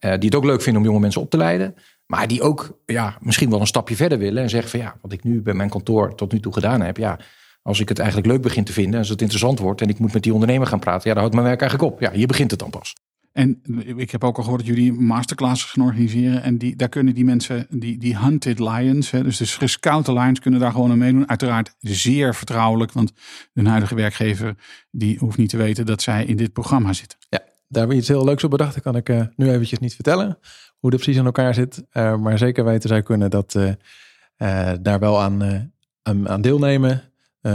die 0.00 0.28
het 0.28 0.34
ook 0.34 0.44
leuk 0.44 0.62
vinden 0.62 0.82
om 0.82 0.88
jonge 0.88 1.00
mensen 1.00 1.20
op 1.20 1.30
te 1.30 1.36
leiden. 1.36 1.74
Maar 2.10 2.28
die 2.28 2.42
ook 2.42 2.78
ja, 2.86 3.16
misschien 3.20 3.50
wel 3.50 3.60
een 3.60 3.66
stapje 3.66 3.96
verder 3.96 4.18
willen 4.18 4.42
en 4.42 4.50
zeggen 4.50 4.70
van 4.70 4.80
ja, 4.80 4.96
wat 5.00 5.12
ik 5.12 5.24
nu 5.24 5.42
bij 5.42 5.54
mijn 5.54 5.68
kantoor 5.68 6.14
tot 6.14 6.32
nu 6.32 6.40
toe 6.40 6.52
gedaan 6.52 6.80
heb, 6.80 6.96
ja, 6.96 7.18
als 7.62 7.80
ik 7.80 7.88
het 7.88 7.98
eigenlijk 7.98 8.28
leuk 8.28 8.42
begin 8.42 8.64
te 8.64 8.72
vinden, 8.72 8.98
als 8.98 9.08
het 9.08 9.20
interessant 9.20 9.58
wordt 9.58 9.80
en 9.80 9.88
ik 9.88 9.98
moet 9.98 10.12
met 10.12 10.22
die 10.22 10.32
ondernemer 10.32 10.66
gaan 10.66 10.78
praten, 10.78 11.08
ja, 11.08 11.14
dan 11.14 11.18
houdt 11.18 11.34
mijn 11.34 11.46
werk 11.46 11.60
eigenlijk 11.60 11.92
op. 11.92 12.00
Ja, 12.00 12.12
hier 12.12 12.26
begint 12.26 12.50
het 12.50 12.60
dan 12.60 12.70
pas. 12.70 12.94
En 13.32 13.62
ik 13.96 14.10
heb 14.10 14.24
ook 14.24 14.36
al 14.36 14.42
gehoord 14.42 14.66
dat 14.66 14.76
jullie 14.76 14.92
masterclasses 14.92 15.70
gaan 15.70 15.84
organiseren. 15.84 16.42
En 16.42 16.58
die, 16.58 16.76
daar 16.76 16.88
kunnen 16.88 17.14
die 17.14 17.24
mensen, 17.24 17.66
die, 17.70 17.98
die 17.98 18.18
hunted 18.18 18.58
lions, 18.58 19.10
hè, 19.10 19.22
dus 19.22 19.36
de 19.36 19.46
gescoute 19.46 20.12
lions, 20.12 20.40
kunnen 20.40 20.60
daar 20.60 20.72
gewoon 20.72 20.90
aan 20.90 20.98
meedoen. 20.98 21.28
Uiteraard 21.28 21.74
zeer 21.78 22.34
vertrouwelijk, 22.34 22.92
want 22.92 23.12
hun 23.52 23.66
huidige 23.66 23.94
werkgever 23.94 24.54
die 24.90 25.18
hoeft 25.18 25.38
niet 25.38 25.48
te 25.50 25.56
weten 25.56 25.86
dat 25.86 26.02
zij 26.02 26.24
in 26.24 26.36
dit 26.36 26.52
programma 26.52 26.92
zitten. 26.92 27.18
Ja, 27.28 27.38
daar 27.38 27.48
hebben 27.68 27.88
we 27.88 28.02
iets 28.02 28.08
heel 28.08 28.24
leuks 28.24 28.44
op 28.44 28.50
bedacht. 28.50 28.74
Dat 28.74 28.82
kan 28.82 28.96
ik 28.96 29.08
uh, 29.08 29.22
nu 29.36 29.50
eventjes 29.50 29.78
niet 29.78 29.94
vertellen 29.94 30.38
hoe 30.80 30.90
dat 30.90 31.00
precies 31.00 31.18
aan 31.18 31.26
elkaar 31.26 31.54
zit. 31.54 31.84
Uh, 31.92 32.16
maar 32.16 32.38
zeker 32.38 32.64
weten 32.64 32.88
zij 32.88 33.02
kunnen 33.02 33.30
dat 33.30 33.54
uh, 33.54 34.72
daar 34.80 34.98
wel 34.98 35.20
aan, 35.20 35.72
aan, 36.02 36.28
aan 36.28 36.40
deelnemen. 36.40 37.02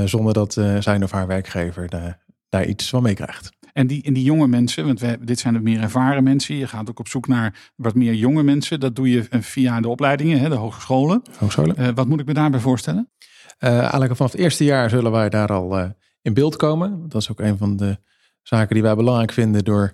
Zonder 0.05 0.33
dat 0.33 0.53
zijn 0.79 1.03
of 1.03 1.11
haar 1.11 1.27
werkgever 1.27 1.89
daar, 1.89 2.19
daar 2.49 2.65
iets 2.65 2.89
van 2.89 3.03
meekrijgt. 3.03 3.51
En 3.73 3.87
die, 3.87 4.03
en 4.03 4.13
die 4.13 4.23
jonge 4.23 4.47
mensen, 4.47 4.85
want 4.85 4.99
we, 4.99 5.17
dit 5.21 5.39
zijn 5.39 5.53
de 5.53 5.59
meer 5.59 5.81
ervaren 5.81 6.23
mensen. 6.23 6.55
Je 6.55 6.67
gaat 6.67 6.89
ook 6.89 6.99
op 6.99 7.07
zoek 7.07 7.27
naar 7.27 7.71
wat 7.75 7.95
meer 7.95 8.13
jonge 8.13 8.43
mensen. 8.43 8.79
Dat 8.79 8.95
doe 8.95 9.09
je 9.09 9.27
eh, 9.29 9.41
via 9.41 9.81
de 9.81 9.87
opleidingen, 9.87 10.39
hè, 10.39 10.49
de 10.49 10.55
hogescholen. 10.55 11.21
hogescholen. 11.37 11.95
Wat 11.95 12.07
moet 12.07 12.19
ik 12.19 12.25
me 12.25 12.33
daarbij 12.33 12.59
voorstellen? 12.59 13.09
Eigenlijk 13.57 14.15
vanaf 14.15 14.31
het 14.31 14.41
eerste 14.41 14.63
jaar 14.63 14.89
zullen 14.89 15.11
wij 15.11 15.29
daar 15.29 15.51
al 15.51 15.93
in 16.21 16.33
beeld 16.33 16.55
komen. 16.55 17.09
Dat 17.09 17.21
is 17.21 17.31
ook 17.31 17.39
een 17.39 17.57
van 17.57 17.77
de 17.77 17.97
zaken 18.41 18.73
die 18.73 18.83
wij 18.83 18.95
belangrijk 18.95 19.31
vinden 19.31 19.63
door 19.63 19.91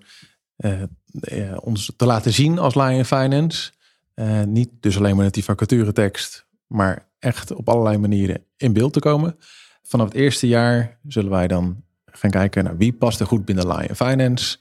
ons 1.60 1.92
te 1.96 2.06
laten 2.06 2.34
zien 2.34 2.60
als 2.60 2.76
Lion 2.76 3.06
Finance. 3.06 3.72
niet 4.46 4.70
dus 4.80 4.98
alleen 4.98 5.16
maar 5.16 5.26
met 5.26 5.34
die 5.34 5.44
vacaturetekst, 5.44 6.46
maar 6.68 7.06
echt 7.20 7.54
op 7.54 7.70
allerlei 7.70 7.98
manieren 7.98 8.44
in 8.58 8.74
beeld 8.74 8.94
te 8.94 9.00
komen. 9.00 9.38
Vanaf 9.84 10.08
het 10.08 10.16
eerste 10.16 10.48
jaar 10.48 10.98
zullen 11.08 11.32
wij 11.32 11.48
dan 11.48 11.84
gaan 12.06 12.30
kijken 12.30 12.64
naar 12.64 12.78
wie 12.78 12.94
past 12.94 13.20
er 13.20 13.26
goed 13.26 13.46
binnen 13.46 13.68
Lion 13.68 13.96
Finance. 13.96 14.58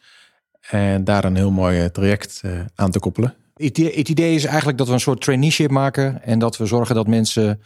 En 0.60 1.04
daar 1.04 1.24
een 1.24 1.36
heel 1.36 1.50
mooi 1.50 1.90
traject 1.90 2.42
uh, 2.44 2.60
aan 2.74 2.90
te 2.90 2.98
koppelen. 2.98 3.34
Het, 3.54 4.08
idee 4.08 4.34
is 4.34 4.44
eigenlijk 4.44 4.78
dat 4.78 4.86
we 4.86 4.92
een 4.92 5.00
soort 5.00 5.20
traineeship 5.20 5.70
maken. 5.70 6.22
En 6.22 6.38
dat 6.38 6.56
we 6.56 6.66
zorgen 6.66 6.94
dat 6.94 7.06
mensen 7.06 7.60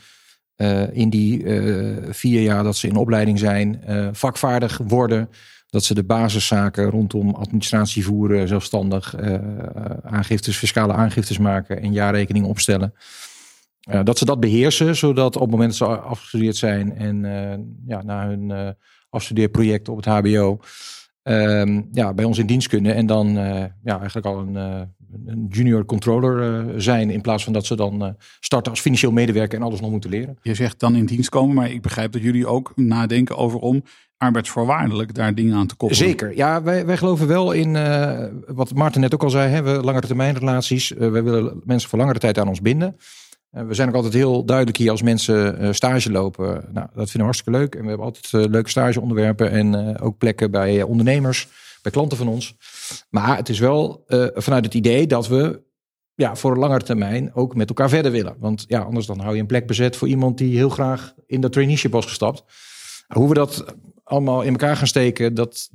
in 0.93 1.11
die 1.11 1.45
vier 2.11 2.43
jaar 2.43 2.63
dat 2.63 2.77
ze 2.77 2.89
in 2.89 2.97
opleiding 2.97 3.39
zijn, 3.39 3.83
vakvaardig 4.13 4.81
worden. 4.85 5.29
Dat 5.75 5.85
ze 5.85 5.95
de 5.95 6.05
basiszaken 6.05 6.91
rondom 6.91 7.35
administratie 7.35 8.05
voeren, 8.05 8.49
zelfstandig 8.49 9.15
aangiftes, 10.03 10.57
fiscale 10.57 10.93
aangiftes 10.93 11.39
maken 11.39 11.81
en 11.81 11.93
jaarrekeningen 11.93 12.49
opstellen. 12.49 12.95
Uh, 13.91 14.01
dat 14.05 14.19
ze 14.19 14.25
dat 14.25 14.41
beheersen, 14.41 14.97
zodat 14.97 15.35
op 15.35 15.43
het 15.43 15.51
moment 15.51 15.79
dat 15.79 15.89
ze 15.89 15.97
afgestudeerd 15.97 16.57
zijn 16.57 16.97
en 16.97 17.25
uh, 17.25 17.55
ja, 17.87 18.03
na 18.03 18.27
hun 18.27 18.75
afstudeerproject 19.09 19.89
op 19.89 19.97
het 19.97 20.07
HBO, 20.07 20.61
ehm, 21.25 21.83
ja, 21.93 22.15
bij 22.15 22.25
ons 22.25 22.39
in 22.39 22.47
dienst 22.47 22.69
kunnen. 22.69 22.95
En 22.95 23.07
dan 23.07 23.39
eh, 23.39 23.65
ja, 23.85 23.97
eigenlijk 23.99 24.27
al 24.27 24.39
een, 24.39 24.57
eh, 24.57 24.81
een 25.27 25.47
junior 25.49 25.85
controller 25.85 26.43
eh, 26.43 26.75
zijn. 26.77 27.11
In 27.11 27.21
plaats 27.21 27.45
van 27.45 27.53
dat 27.53 27.67
ze 27.67 27.77
dan 27.77 28.17
starten 28.41 28.71
als 28.71 28.81
financieel 28.81 29.13
medewerker 29.13 29.59
en 29.59 29.65
alles 29.65 29.81
nog 29.81 29.91
moeten 29.91 30.11
leren. 30.11 30.39
Je 30.43 30.55
zegt 30.55 30.81
dan 30.81 30.97
in 30.97 31.07
dienst 31.07 31.29
komen, 31.29 31.55
maar 31.55 31.71
ik 31.71 31.83
begrijp 31.83 32.13
dat 32.13 32.23
jullie 32.23 32.47
ook 32.47 32.73
nadenken 32.77 33.37
over 33.37 33.59
om 33.59 33.83
arbeidsvoorwaardelijk 34.17 35.15
daar 35.15 35.35
dingen 35.35 35.55
aan 35.55 35.67
te 35.67 35.77
koppelen. 35.77 36.05
Zeker. 36.05 36.37
Ja, 36.37 36.63
wij, 36.63 36.87
wij 36.87 36.97
geloven 36.97 37.27
wel 37.27 37.53
in 37.53 37.73
wat 38.47 38.75
Maarten 38.75 39.01
net 39.01 39.15
ook 39.15 39.23
al 39.23 39.31
zei. 39.31 39.51
Hè, 39.51 39.63
we 39.63 39.71
langere 39.71 40.07
termijn 40.07 40.39
relaties. 40.39 40.91
Uh, 40.91 40.99
wij 40.99 41.23
willen 41.23 41.61
mensen 41.65 41.89
voor 41.89 41.99
langere 41.99 42.19
tijd 42.19 42.39
aan 42.39 42.49
ons 42.49 42.61
binden. 42.61 42.97
Uh, 43.57 43.67
we 43.67 43.75
zijn 43.75 43.89
ook 43.89 43.95
altijd 43.95 44.15
heel 44.15 44.45
duidelijk 44.45 44.77
hier 44.77 44.91
als 44.91 45.03
mensen 45.03 45.63
uh, 45.63 45.73
stage 45.73 46.11
lopen. 46.11 46.65
Nou, 46.73 46.87
dat 46.95 47.11
vinden 47.11 47.13
we 47.13 47.23
hartstikke 47.23 47.59
leuk. 47.59 47.75
En 47.75 47.83
we 47.83 47.89
hebben 47.89 48.07
altijd 48.07 48.33
uh, 48.33 48.45
leuke 48.51 48.71
stageonderwerpen 48.71 49.51
en 49.51 49.99
ook 50.01 50.19
plekken 50.19 50.51
bij 50.51 50.83
ondernemers, 50.83 51.49
bij 51.83 51.93
klanten 51.93 52.19
van 52.19 52.29
ons. 52.29 52.55
Maar 53.11 53.37
het 53.37 53.49
is 53.49 53.59
wel 53.59 54.05
vanuit 54.35 54.65
het 54.65 54.75
idee 54.75 55.07
dat 55.07 55.29
we 55.29 55.63
ja, 56.15 56.37
voor 56.37 56.53
een 56.53 56.59
langere 56.59 56.85
termijn 56.85 57.35
ook 57.35 57.55
met 57.55 57.69
elkaar 57.69 57.89
verder 57.89 58.13
willen. 58.13 58.37
Want 58.39 58.65
ja, 58.69 58.81
anders 58.81 59.07
dan 59.07 59.21
hou 59.21 59.35
je 59.35 59.41
een 59.41 59.47
plek 59.47 59.67
bezet 59.67 59.97
voor 59.97 60.09
iemand 60.09 60.39
die 60.39 60.57
heel 60.57 60.69
graag 60.69 61.15
in 61.27 61.41
dat 61.41 61.53
traineeship 61.53 61.93
was 61.93 62.07
gestapt. 62.07 62.45
Hoe 63.07 63.29
we 63.29 63.35
dat 63.35 63.65
allemaal 64.05 64.43
in 64.43 64.51
elkaar 64.51 64.77
gaan 64.77 64.87
steken, 64.87 65.35
dat, 65.35 65.71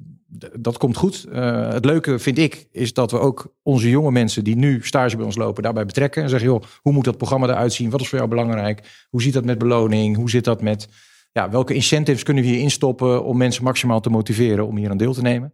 dat 0.60 0.78
komt 0.78 0.98
goed. 0.98 1.26
Uh, 1.32 1.70
het 1.72 1.86
leuke 1.86 2.20
vind 2.20 2.38
ik, 2.38 2.68
is 2.72 2.94
dat 2.94 3.12
we 3.12 3.20
ook 3.20 3.54
onze 3.64 3.90
jonge 3.90 4.12
mensen 4.12 4.44
die 4.44 4.56
nu 4.56 4.80
stage 4.82 5.16
bij 5.16 5.26
ons 5.26 5.36
lopen, 5.36 5.64
daarbij 5.64 5.86
betrekken. 5.86 6.24
En 6.24 6.30
zeggen, 6.30 6.50
joh, 6.50 6.64
hoe 6.82 6.94
moet 6.94 7.04
dat 7.04 7.18
programma 7.18 7.48
eruit 7.48 7.74
zien? 7.74 7.90
Wat 7.90 8.02
is 8.02 8.08
voor 8.08 8.18
jou 8.18 8.30
belangrijk? 8.30 9.06
Hoe 9.10 9.22
zit 9.22 9.34
dat 9.34 9.46
met 9.46 9.58
beloning? 9.58 10.16
Hoe 10.16 10.30
zit 10.30 10.44
dat 10.44 10.62
met, 10.62 10.88
ja, 11.32 11.50
welke 11.50 11.74
incentives 11.74 12.24
kunnen 12.24 12.44
we 12.44 12.50
hier 12.50 12.60
instoppen 12.60 13.24
om 13.24 13.38
mensen 13.38 13.64
maximaal 13.64 14.00
te 14.00 14.10
motiveren 14.10 14.68
om 14.68 14.78
hier 14.78 14.90
aan 14.90 14.98
deel 14.98 15.14
te 15.14 15.22
nemen? 15.22 15.54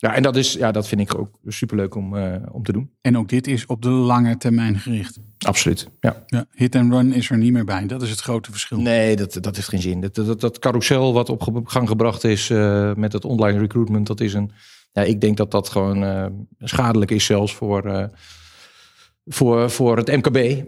Ja, 0.00 0.14
en 0.14 0.22
dat, 0.22 0.36
is, 0.36 0.52
ja, 0.52 0.72
dat 0.72 0.88
vind 0.88 1.00
ik 1.00 1.18
ook 1.18 1.38
superleuk 1.46 1.94
om, 1.94 2.14
uh, 2.14 2.34
om 2.52 2.62
te 2.62 2.72
doen. 2.72 2.90
En 3.00 3.18
ook 3.18 3.28
dit 3.28 3.46
is 3.46 3.66
op 3.66 3.82
de 3.82 3.88
lange 3.88 4.36
termijn 4.36 4.78
gericht. 4.78 5.18
Absoluut, 5.38 5.88
ja. 6.00 6.22
ja. 6.26 6.46
Hit 6.50 6.76
and 6.76 6.92
run 6.92 7.12
is 7.12 7.30
er 7.30 7.38
niet 7.38 7.52
meer 7.52 7.64
bij. 7.64 7.86
Dat 7.86 8.02
is 8.02 8.10
het 8.10 8.20
grote 8.20 8.50
verschil. 8.50 8.80
Nee, 8.80 9.16
dat, 9.16 9.38
dat 9.40 9.56
heeft 9.56 9.68
geen 9.68 9.80
zin. 9.80 10.00
Dat, 10.00 10.14
dat, 10.14 10.40
dat 10.40 10.58
carousel 10.58 11.12
wat 11.12 11.28
op 11.28 11.64
gang 11.64 11.88
gebracht 11.88 12.24
is 12.24 12.50
uh, 12.50 12.94
met 12.94 13.12
het 13.12 13.24
online 13.24 13.58
recruitment, 13.58 14.06
dat 14.06 14.20
is 14.20 14.34
een... 14.34 14.52
Ja, 14.92 15.02
ik 15.02 15.20
denk 15.20 15.36
dat 15.36 15.50
dat 15.50 15.68
gewoon 15.68 16.02
uh, 16.02 16.26
schadelijk 16.58 17.10
is 17.10 17.24
zelfs 17.24 17.54
voor, 17.54 18.10
voor, 19.26 19.70
voor 19.70 19.96
het 19.96 20.16
MKB. 20.16 20.62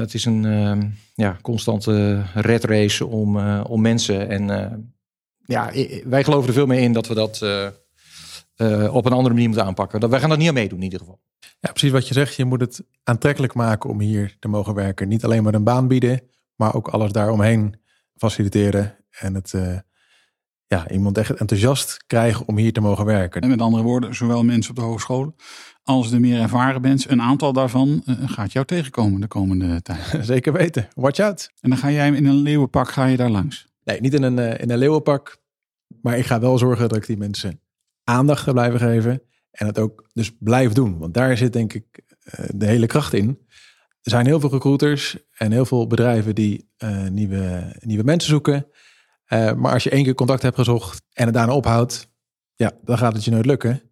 het 0.00 0.14
is 0.14 0.24
een 0.24 0.94
ja, 1.14 1.38
constante 1.42 2.22
red 2.34 2.64
race 2.64 3.06
om, 3.06 3.38
om 3.60 3.80
mensen. 3.80 4.28
En 4.28 4.94
ja, 5.44 5.70
wij 6.04 6.24
geloven 6.24 6.48
er 6.48 6.54
veel 6.54 6.66
meer 6.66 6.80
in 6.80 6.92
dat 6.92 7.06
we 7.06 7.14
dat 7.14 7.42
uh, 8.56 8.94
op 8.94 9.04
een 9.04 9.12
andere 9.12 9.34
manier 9.34 9.48
moeten 9.48 9.66
aanpakken. 9.66 10.00
Dat, 10.00 10.10
wij 10.10 10.20
gaan 10.20 10.28
dat 10.28 10.38
niet 10.38 10.48
aan 10.48 10.54
meedoen 10.54 10.78
in 10.78 10.84
ieder 10.84 10.98
geval. 10.98 11.20
Ja, 11.60 11.70
precies 11.70 11.90
wat 11.90 12.08
je 12.08 12.14
zegt. 12.14 12.34
Je 12.34 12.44
moet 12.44 12.60
het 12.60 12.84
aantrekkelijk 13.04 13.54
maken 13.54 13.90
om 13.90 14.00
hier 14.00 14.36
te 14.38 14.48
mogen 14.48 14.74
werken. 14.74 15.08
Niet 15.08 15.24
alleen 15.24 15.42
maar 15.42 15.54
een 15.54 15.64
baan 15.64 15.88
bieden, 15.88 16.22
maar 16.56 16.74
ook 16.74 16.88
alles 16.88 17.12
daaromheen 17.12 17.80
faciliteren. 18.16 18.96
En 19.10 19.34
het, 19.34 19.52
uh, 19.52 19.78
ja, 20.66 20.90
iemand 20.90 21.18
echt 21.18 21.30
enthousiast 21.30 22.04
krijgen 22.06 22.48
om 22.48 22.56
hier 22.56 22.72
te 22.72 22.80
mogen 22.80 23.04
werken. 23.04 23.40
En 23.40 23.48
met 23.48 23.60
andere 23.60 23.82
woorden, 23.82 24.14
zowel 24.14 24.44
mensen 24.44 24.70
op 24.70 24.76
de 24.76 24.82
hogescholen 24.82 25.34
als 25.82 26.10
de 26.10 26.20
meer 26.20 26.40
ervaren 26.40 26.80
mensen, 26.80 27.12
een 27.12 27.22
aantal 27.22 27.52
daarvan 27.52 28.02
uh, 28.06 28.16
gaat 28.30 28.52
jou 28.52 28.66
tegenkomen 28.66 29.20
de 29.20 29.26
komende 29.26 29.82
tijd. 29.82 30.18
Zeker 30.26 30.52
weten. 30.52 30.88
Watch 30.94 31.18
out. 31.18 31.50
En 31.60 31.70
dan 31.70 31.78
ga 31.78 31.90
jij 31.90 32.08
in 32.08 32.26
een 32.26 32.34
leeuwenpak 32.34 32.88
ga 32.88 33.04
je 33.04 33.16
daar 33.16 33.30
langs. 33.30 33.66
Nee, 33.84 34.00
niet 34.00 34.14
in 34.14 34.22
een, 34.22 34.58
in 34.58 34.70
een 34.70 34.78
leeuwenpak. 34.78 35.40
Maar 36.02 36.18
ik 36.18 36.26
ga 36.26 36.40
wel 36.40 36.58
zorgen 36.58 36.88
dat 36.88 36.98
ik 36.98 37.06
die 37.06 37.16
mensen 37.16 37.60
aandacht 38.12 38.44
te 38.44 38.52
blijven 38.52 38.78
geven. 38.78 39.22
En 39.50 39.66
het 39.66 39.78
ook 39.78 40.10
dus 40.12 40.36
blijf 40.38 40.72
doen. 40.72 40.98
Want 40.98 41.14
daar 41.14 41.36
zit 41.36 41.52
denk 41.52 41.72
ik 41.72 42.02
de 42.54 42.66
hele 42.66 42.86
kracht 42.86 43.12
in. 43.12 43.38
Er 44.02 44.10
zijn 44.10 44.26
heel 44.26 44.40
veel 44.40 44.50
recruiters 44.50 45.16
en 45.36 45.52
heel 45.52 45.64
veel 45.64 45.86
bedrijven 45.86 46.34
die 46.34 46.70
uh, 46.84 47.08
nieuwe, 47.08 47.76
nieuwe 47.80 48.02
mensen 48.02 48.30
zoeken. 48.30 48.66
Uh, 49.28 49.52
maar 49.52 49.72
als 49.72 49.82
je 49.82 49.90
één 49.90 50.04
keer 50.04 50.14
contact 50.14 50.42
hebt 50.42 50.56
gezocht 50.56 51.02
en 51.12 51.24
het 51.24 51.34
daarna 51.34 51.52
ophoudt, 51.52 52.10
ja, 52.54 52.72
dan 52.84 52.98
gaat 52.98 53.12
het 53.12 53.24
je 53.24 53.30
nooit 53.30 53.46
lukken. 53.46 53.82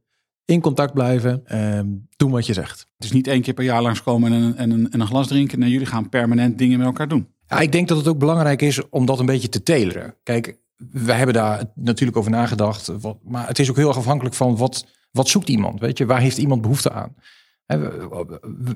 In 0.45 0.61
contact 0.61 0.95
blijven, 0.95 1.43
uh, 1.53 1.81
doen 2.17 2.31
wat 2.31 2.47
je 2.47 2.53
zegt. 2.53 2.79
Het 2.79 3.05
is 3.05 3.13
niet 3.13 3.27
één 3.27 3.43
keer 3.43 3.55
per 3.55 3.65
jaar 3.65 3.83
langskomen 3.83 4.33
en 4.33 4.43
een, 4.43 4.57
en 4.57 4.71
een, 4.71 4.91
en 4.91 5.01
een 5.01 5.07
glas 5.07 5.27
drinken. 5.27 5.59
Nee, 5.59 5.71
jullie 5.71 5.87
gaan 5.87 6.09
permanent 6.09 6.59
dingen 6.59 6.79
met 6.79 6.87
elkaar 6.87 7.09
doen. 7.09 7.29
Ja, 7.47 7.61
ik 7.61 7.73
denk 7.73 7.89
dat 7.89 7.99
het 7.99 8.09
ook 8.09 8.19
belangrijk 8.19 8.63
is 8.63 8.89
om 8.89 9.07
dat 9.07 9.19
een 9.19 9.27
beetje 9.27 9.49
te 9.49 9.63
teleren. 9.63 10.15
Kijk, 10.23 10.59
wij 10.91 11.17
hebben 11.17 11.35
daar 11.35 11.65
natuurlijk 11.75 12.19
over 12.19 12.31
nagedacht. 12.31 12.93
Maar 13.23 13.47
het 13.47 13.59
is 13.59 13.71
ook 13.71 13.77
heel 13.77 13.89
erg 13.89 13.97
afhankelijk 13.97 14.35
van 14.35 14.57
wat, 14.57 14.87
wat 15.11 15.29
zoekt 15.29 15.49
iemand. 15.49 15.81
Weet 15.81 15.99
je, 15.99 16.07
waar 16.07 16.21
heeft 16.21 16.39
iemand 16.39 16.63
behoefte 16.63 16.93
aan? 16.93 17.15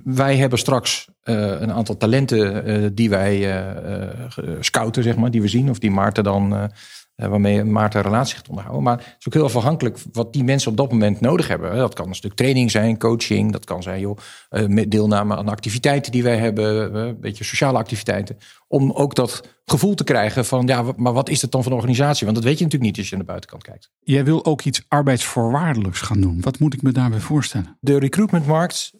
Wij 0.04 0.36
hebben 0.36 0.58
straks 0.58 1.08
uh, 1.24 1.60
een 1.60 1.72
aantal 1.72 1.96
talenten 1.96 2.68
uh, 2.68 2.90
die 2.92 3.10
wij 3.10 3.64
uh, 3.66 4.60
scouten, 4.60 5.02
zeg 5.02 5.16
maar, 5.16 5.30
die 5.30 5.40
we 5.40 5.48
zien, 5.48 5.70
of 5.70 5.78
die 5.78 5.90
Maarten 5.90 6.24
dan 6.24 6.70
waarmee 7.14 7.64
Maarten 7.64 7.98
een 7.98 8.06
relatie 8.06 8.36
gaat 8.36 8.48
onderhouden. 8.48 8.84
Maar 8.84 8.96
het 8.96 9.16
is 9.18 9.26
ook 9.26 9.34
heel 9.34 9.44
afhankelijk 9.44 9.98
wat 10.12 10.32
die 10.32 10.44
mensen 10.44 10.70
op 10.70 10.76
dat 10.76 10.90
moment 10.90 11.20
nodig 11.20 11.48
hebben. 11.48 11.76
Dat 11.76 11.94
kan 11.94 12.08
een 12.08 12.14
stuk 12.14 12.34
training 12.34 12.70
zijn, 12.70 12.98
coaching. 12.98 13.52
Dat 13.52 13.64
kan 13.64 13.82
zijn 13.82 14.00
joh, 14.00 14.18
met 14.66 14.90
deelname 14.90 15.36
aan 15.36 15.48
activiteiten 15.48 16.12
die 16.12 16.22
wij 16.22 16.36
hebben. 16.36 16.94
Een 16.94 17.20
beetje 17.20 17.44
sociale 17.44 17.78
activiteiten. 17.78 18.38
Om 18.68 18.92
ook 18.92 19.14
dat 19.14 19.48
gevoel 19.64 19.94
te 19.94 20.04
krijgen 20.04 20.44
van, 20.44 20.66
ja, 20.66 20.84
maar 20.96 21.12
wat 21.12 21.28
is 21.28 21.42
het 21.42 21.50
dan 21.50 21.62
van 21.62 21.72
een 21.72 21.78
organisatie? 21.78 22.24
Want 22.24 22.36
dat 22.36 22.46
weet 22.46 22.58
je 22.58 22.64
natuurlijk 22.64 22.90
niet 22.90 22.98
als 22.98 23.08
je 23.08 23.14
aan 23.14 23.20
de 23.20 23.26
buitenkant 23.26 23.62
kijkt. 23.62 23.90
Jij 24.00 24.24
wil 24.24 24.44
ook 24.44 24.62
iets 24.62 24.84
arbeidsvoorwaardelijks 24.88 26.00
gaan 26.00 26.20
doen. 26.20 26.40
Wat 26.40 26.58
moet 26.58 26.74
ik 26.74 26.82
me 26.82 26.92
daarbij 26.92 27.20
voorstellen? 27.20 27.76
De 27.80 27.98
recruitmentmarkt, 27.98 28.92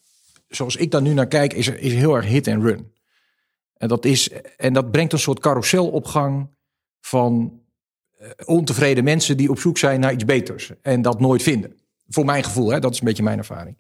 zoals 0.49 0.77
ik 0.77 0.91
daar 0.91 1.03
nu 1.03 1.15
naar 1.15 1.27
kijk, 1.27 1.53
is, 1.53 1.69
is 1.69 1.95
heel 1.95 2.15
erg 2.15 2.27
hit 2.27 2.49
and 2.49 2.63
run. 2.63 2.93
En 3.77 3.89
dat, 3.89 4.05
is, 4.05 4.31
en 4.57 4.73
dat 4.73 4.91
brengt 4.91 5.13
een 5.13 5.19
soort 5.19 5.41
carouselopgang 5.41 6.51
van 7.01 7.63
ontevreden 8.45 9.05
mensen 9.05 9.37
die 9.37 9.51
op 9.51 9.59
zoek 9.59 9.79
zijn 9.79 10.01
naar 10.01 10.13
iets 10.13 10.25
beters 10.25 10.73
en 10.83 11.03
dat 11.03 11.21
nooit 11.21 11.43
vinden. 11.43 11.73
Voor 12.09 12.25
mijn 12.25 12.45
gevoel, 12.45 12.71
hè, 12.71 12.81
dat 12.81 12.93
is 12.93 12.99
een 13.01 13.07
beetje 13.07 13.23
mijn 13.23 13.39
ervaring. 13.39 13.77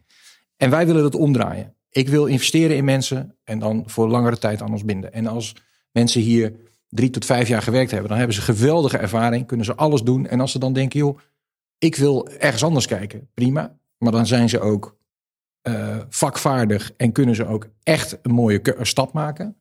En 0.56 0.70
wij 0.70 0.86
willen 0.86 1.02
dat 1.02 1.14
omdraaien. 1.14 1.74
Ik 1.90 2.08
wil 2.08 2.26
investeren 2.26 2.76
in 2.76 2.84
mensen 2.84 3.36
en 3.44 3.58
dan 3.58 3.82
voor 3.86 4.08
langere 4.08 4.38
tijd 4.38 4.62
aan 4.62 4.72
ons 4.72 4.84
binden. 4.84 5.12
En 5.12 5.26
als 5.26 5.54
mensen 5.92 6.20
hier 6.20 6.52
drie 6.88 7.10
tot 7.10 7.24
vijf 7.24 7.48
jaar 7.48 7.62
gewerkt 7.62 7.90
hebben, 7.90 8.08
dan 8.08 8.18
hebben 8.18 8.36
ze 8.36 8.42
geweldige 8.42 8.98
ervaring, 8.98 9.46
kunnen 9.46 9.66
ze 9.66 9.74
alles 9.74 10.02
doen. 10.02 10.26
En 10.26 10.40
als 10.40 10.52
ze 10.52 10.58
dan 10.58 10.72
denken, 10.72 10.98
joh, 10.98 11.18
ik 11.78 11.96
wil 11.96 12.28
ergens 12.28 12.64
anders 12.64 12.86
kijken, 12.86 13.28
prima. 13.34 13.76
Maar 13.98 14.12
dan 14.12 14.26
zijn 14.26 14.48
ze 14.48 14.60
ook 14.60 14.96
uh, 15.62 15.96
vakvaardig 16.08 16.92
en 16.96 17.12
kunnen 17.12 17.34
ze 17.34 17.46
ook 17.46 17.68
echt 17.82 18.18
een 18.22 18.32
mooie 18.32 18.60
stap 18.80 19.12
maken. 19.12 19.56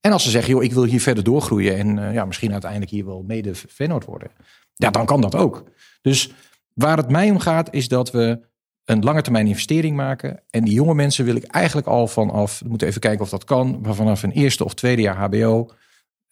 En 0.00 0.12
als 0.12 0.22
ze 0.22 0.30
zeggen, 0.30 0.52
joh, 0.52 0.62
ik 0.62 0.72
wil 0.72 0.84
hier 0.84 1.00
verder 1.00 1.24
doorgroeien 1.24 1.76
en 1.76 1.96
uh, 1.96 2.12
ja, 2.12 2.24
misschien 2.24 2.52
uiteindelijk 2.52 2.90
hier 2.90 3.04
wel 3.04 3.22
mede 3.22 3.54
Vennoot 3.54 4.04
worden. 4.04 4.30
Ja, 4.74 4.90
dan 4.90 5.06
kan 5.06 5.20
dat 5.20 5.34
ook. 5.34 5.64
Dus 6.02 6.32
waar 6.72 6.96
het 6.96 7.10
mij 7.10 7.30
om 7.30 7.38
gaat, 7.38 7.74
is 7.74 7.88
dat 7.88 8.10
we 8.10 8.40
een 8.84 9.02
lange 9.02 9.22
termijn 9.22 9.46
investering 9.46 9.96
maken. 9.96 10.42
En 10.50 10.64
die 10.64 10.74
jonge 10.74 10.94
mensen 10.94 11.24
wil 11.24 11.36
ik 11.36 11.44
eigenlijk 11.44 11.86
al 11.86 12.06
vanaf, 12.06 12.58
we 12.58 12.68
moeten 12.68 12.88
even 12.88 13.00
kijken 13.00 13.20
of 13.20 13.30
dat 13.30 13.44
kan, 13.44 13.80
maar 13.80 13.94
vanaf 13.94 14.22
een 14.22 14.30
eerste 14.30 14.64
of 14.64 14.74
tweede 14.74 15.02
jaar 15.02 15.16
HBO 15.16 15.70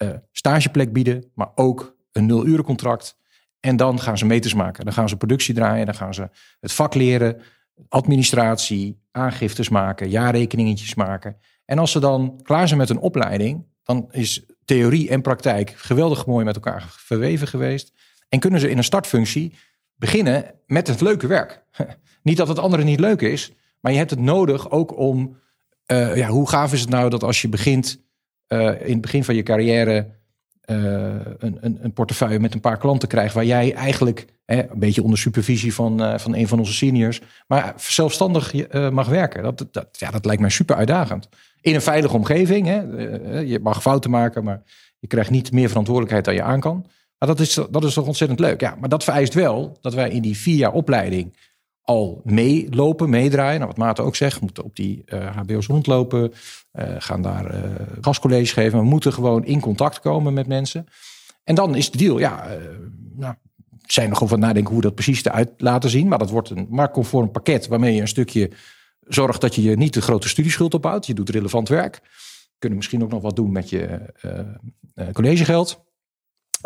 uh, 0.03 0.11
stageplek 0.33 0.93
bieden, 0.93 1.31
maar 1.35 1.51
ook 1.55 1.97
een 2.13 2.27
nul 2.27 2.47
uren 2.47 2.65
contract. 2.65 3.17
En 3.61 3.77
dan 3.77 4.01
gaan 4.01 4.19
ze 4.19 4.27
meters 4.27 4.55
maken. 4.55 4.85
Dan 4.85 4.95
gaan 4.95 5.09
ze 5.09 5.17
productie 5.17 5.55
draaien, 5.55 5.87
dan 5.87 5.95
gaan 5.95 6.15
ze 6.15 6.31
het 6.61 6.73
vak 6.73 6.95
leren, 6.95 7.41
administratie, 7.89 9.03
aangiftes 9.11 9.69
maken, 9.69 10.09
jaarrekeningetjes 10.09 10.95
maken. 10.95 11.37
En 11.65 11.79
als 11.79 11.91
ze 11.91 12.01
dan 12.01 12.41
klaar 12.43 12.67
zijn 12.67 12.81
met 12.81 12.91
een 12.91 12.99
opleiding, 12.99 13.67
dan 13.83 14.09
is 14.11 14.45
theorie 14.65 15.09
en 15.09 15.23
praktijk 15.23 15.71
geweldig 15.77 16.27
mooi 16.27 16.45
met 16.45 16.55
elkaar 16.55 16.87
verweven 16.89 17.47
geweest. 17.47 17.93
En 18.29 18.39
kunnen 18.39 18.61
ze 18.61 18.71
in 18.71 18.79
een 18.79 18.85
startfunctie 18.85 19.55
beginnen 19.95 20.55
met 20.67 20.87
het 20.87 21.01
leuke 21.01 21.27
werk. 21.27 21.65
niet 22.23 22.37
dat 22.37 22.49
het 22.49 22.59
andere 22.59 22.85
niet 22.85 23.01
leuk 23.01 23.21
is, 23.21 23.53
maar 23.81 23.93
je 23.93 23.99
hebt 23.99 24.11
het 24.11 24.21
nodig 24.21 24.71
ook 24.71 24.97
om. 24.97 25.43
Uh, 25.87 26.17
ja, 26.17 26.29
hoe 26.29 26.49
gaaf 26.49 26.73
is 26.73 26.81
het 26.81 26.91
nou 26.91 27.11
dat 27.11 27.23
als 27.23 27.43
je 27.43 27.49
begint 27.49 28.03
uh, 28.49 28.81
in 28.81 28.93
het 28.93 29.01
begin 29.01 29.25
van 29.25 29.35
je 29.35 29.43
carrière 29.43 30.11
een, 30.65 31.57
een, 31.61 31.79
een, 31.83 31.93
portefeuille 31.93 32.39
met 32.39 32.55
een 32.55 32.61
paar 32.61 32.79
klanten 32.79 33.09
krijgt, 33.09 33.35
waar 33.35 33.45
jij 33.45 33.75
eigenlijk 33.75 34.27
een 34.47 34.69
beetje 34.75 35.03
onder 35.03 35.19
supervisie 35.19 35.75
van, 35.75 36.21
van 36.21 36.35
een 36.35 36.49
van 36.49 36.59
onze 36.59 36.73
seniors, 36.73 37.21
maar 37.47 37.75
zelfstandig 37.77 38.53
mag 38.91 39.09
werken. 39.09 39.43
Dat, 39.43 39.67
dat, 39.71 39.87
ja, 39.93 40.11
dat 40.11 40.25
lijkt 40.25 40.41
mij 40.41 40.51
super 40.51 40.77
uitdagend 40.77 41.29
in 41.65 41.75
een 41.75 41.83
veilige 41.83 42.15
omgeving. 42.15 42.67
Hè. 42.67 42.81
Je 43.39 43.59
mag 43.63 43.83
fouten 43.83 44.11
maken, 44.11 44.45
maar 44.45 44.63
je 44.99 45.07
krijgt 45.07 45.31
niet 45.31 45.53
meer 45.53 45.69
verantwoordelijkheid 45.69 46.25
dan 46.25 46.35
je 46.35 46.43
aan 46.43 46.61
kan. 46.61 46.87
Maar 47.19 47.29
dat 47.29 47.41
is, 47.41 47.61
dat 47.71 47.85
is 47.85 47.95
toch 47.95 48.07
ontzettend 48.07 48.41
leuk. 48.41 48.61
Ja, 48.61 48.77
maar 48.81 48.89
dat 48.89 49.05
vereist 49.05 49.35
wel 49.35 49.79
dat 49.81 49.95
wij 49.95 50.11
in 50.11 50.23
die 50.23 50.37
vier 50.37 50.57
jaar 50.57 50.73
opleiding 50.73 51.37
al 51.85 52.21
meelopen, 52.25 53.11
meedraaien. 53.11 53.57
Nou, 53.57 53.67
wat 53.67 53.77
Maarten 53.79 54.05
ook 54.05 54.17
zegt, 54.17 54.35
we 54.35 54.45
moeten 54.45 54.65
op 54.65 54.77
die 54.77 55.03
uh, 55.07 55.37
HBO's 55.37 55.67
rondlopen, 55.67 56.33
uh, 56.73 56.95
gaan 56.99 57.23
daar 57.23 57.55
uh, 57.55 57.61
gastcolleges 58.01 58.53
geven. 58.53 58.79
We 58.79 58.85
moeten 58.85 59.13
gewoon 59.13 59.45
in 59.45 59.61
contact 59.61 60.01
komen 60.01 60.35
met 60.35 60.47
mensen. 60.47 60.87
En 61.45 61.55
dan 61.55 61.75
is 61.75 61.91
de 61.91 61.99
deal, 61.99 62.19
ja, 62.19 62.47
nou, 63.15 63.35
zijn 63.87 64.09
nog 64.09 64.23
over 64.23 64.39
nadenken 64.39 64.73
hoe 64.73 64.81
we 64.81 64.87
dat 64.87 64.95
precies 64.95 65.25
eruit 65.25 65.51
laten 65.57 65.91
zien. 65.91 66.09
Maar 66.09 66.19
dat 66.19 66.31
wordt 66.31 66.51
een 66.51 66.67
marktconform 66.71 67.31
pakket 67.31 67.67
waarmee 67.67 67.95
je 67.95 68.01
een 68.01 68.09
stukje 68.09 68.51
zorgt 69.01 69.41
dat 69.41 69.55
je 69.55 69.63
je 69.63 69.77
niet 69.77 69.95
de 69.95 70.03
grote 70.03 70.29
studieschuld 70.29 70.75
opbouwt. 70.75 71.07
Je 71.07 71.15
doet 71.15 71.31
relevant 71.31 71.69
werk. 71.69 72.01
Kunnen 72.59 72.79
misschien 72.79 73.03
ook 73.03 73.11
nog 73.11 73.23
wat 73.23 73.37
doen 73.37 73.53
met 73.53 73.71
je 73.71 74.01
collegegeld. 75.13 75.85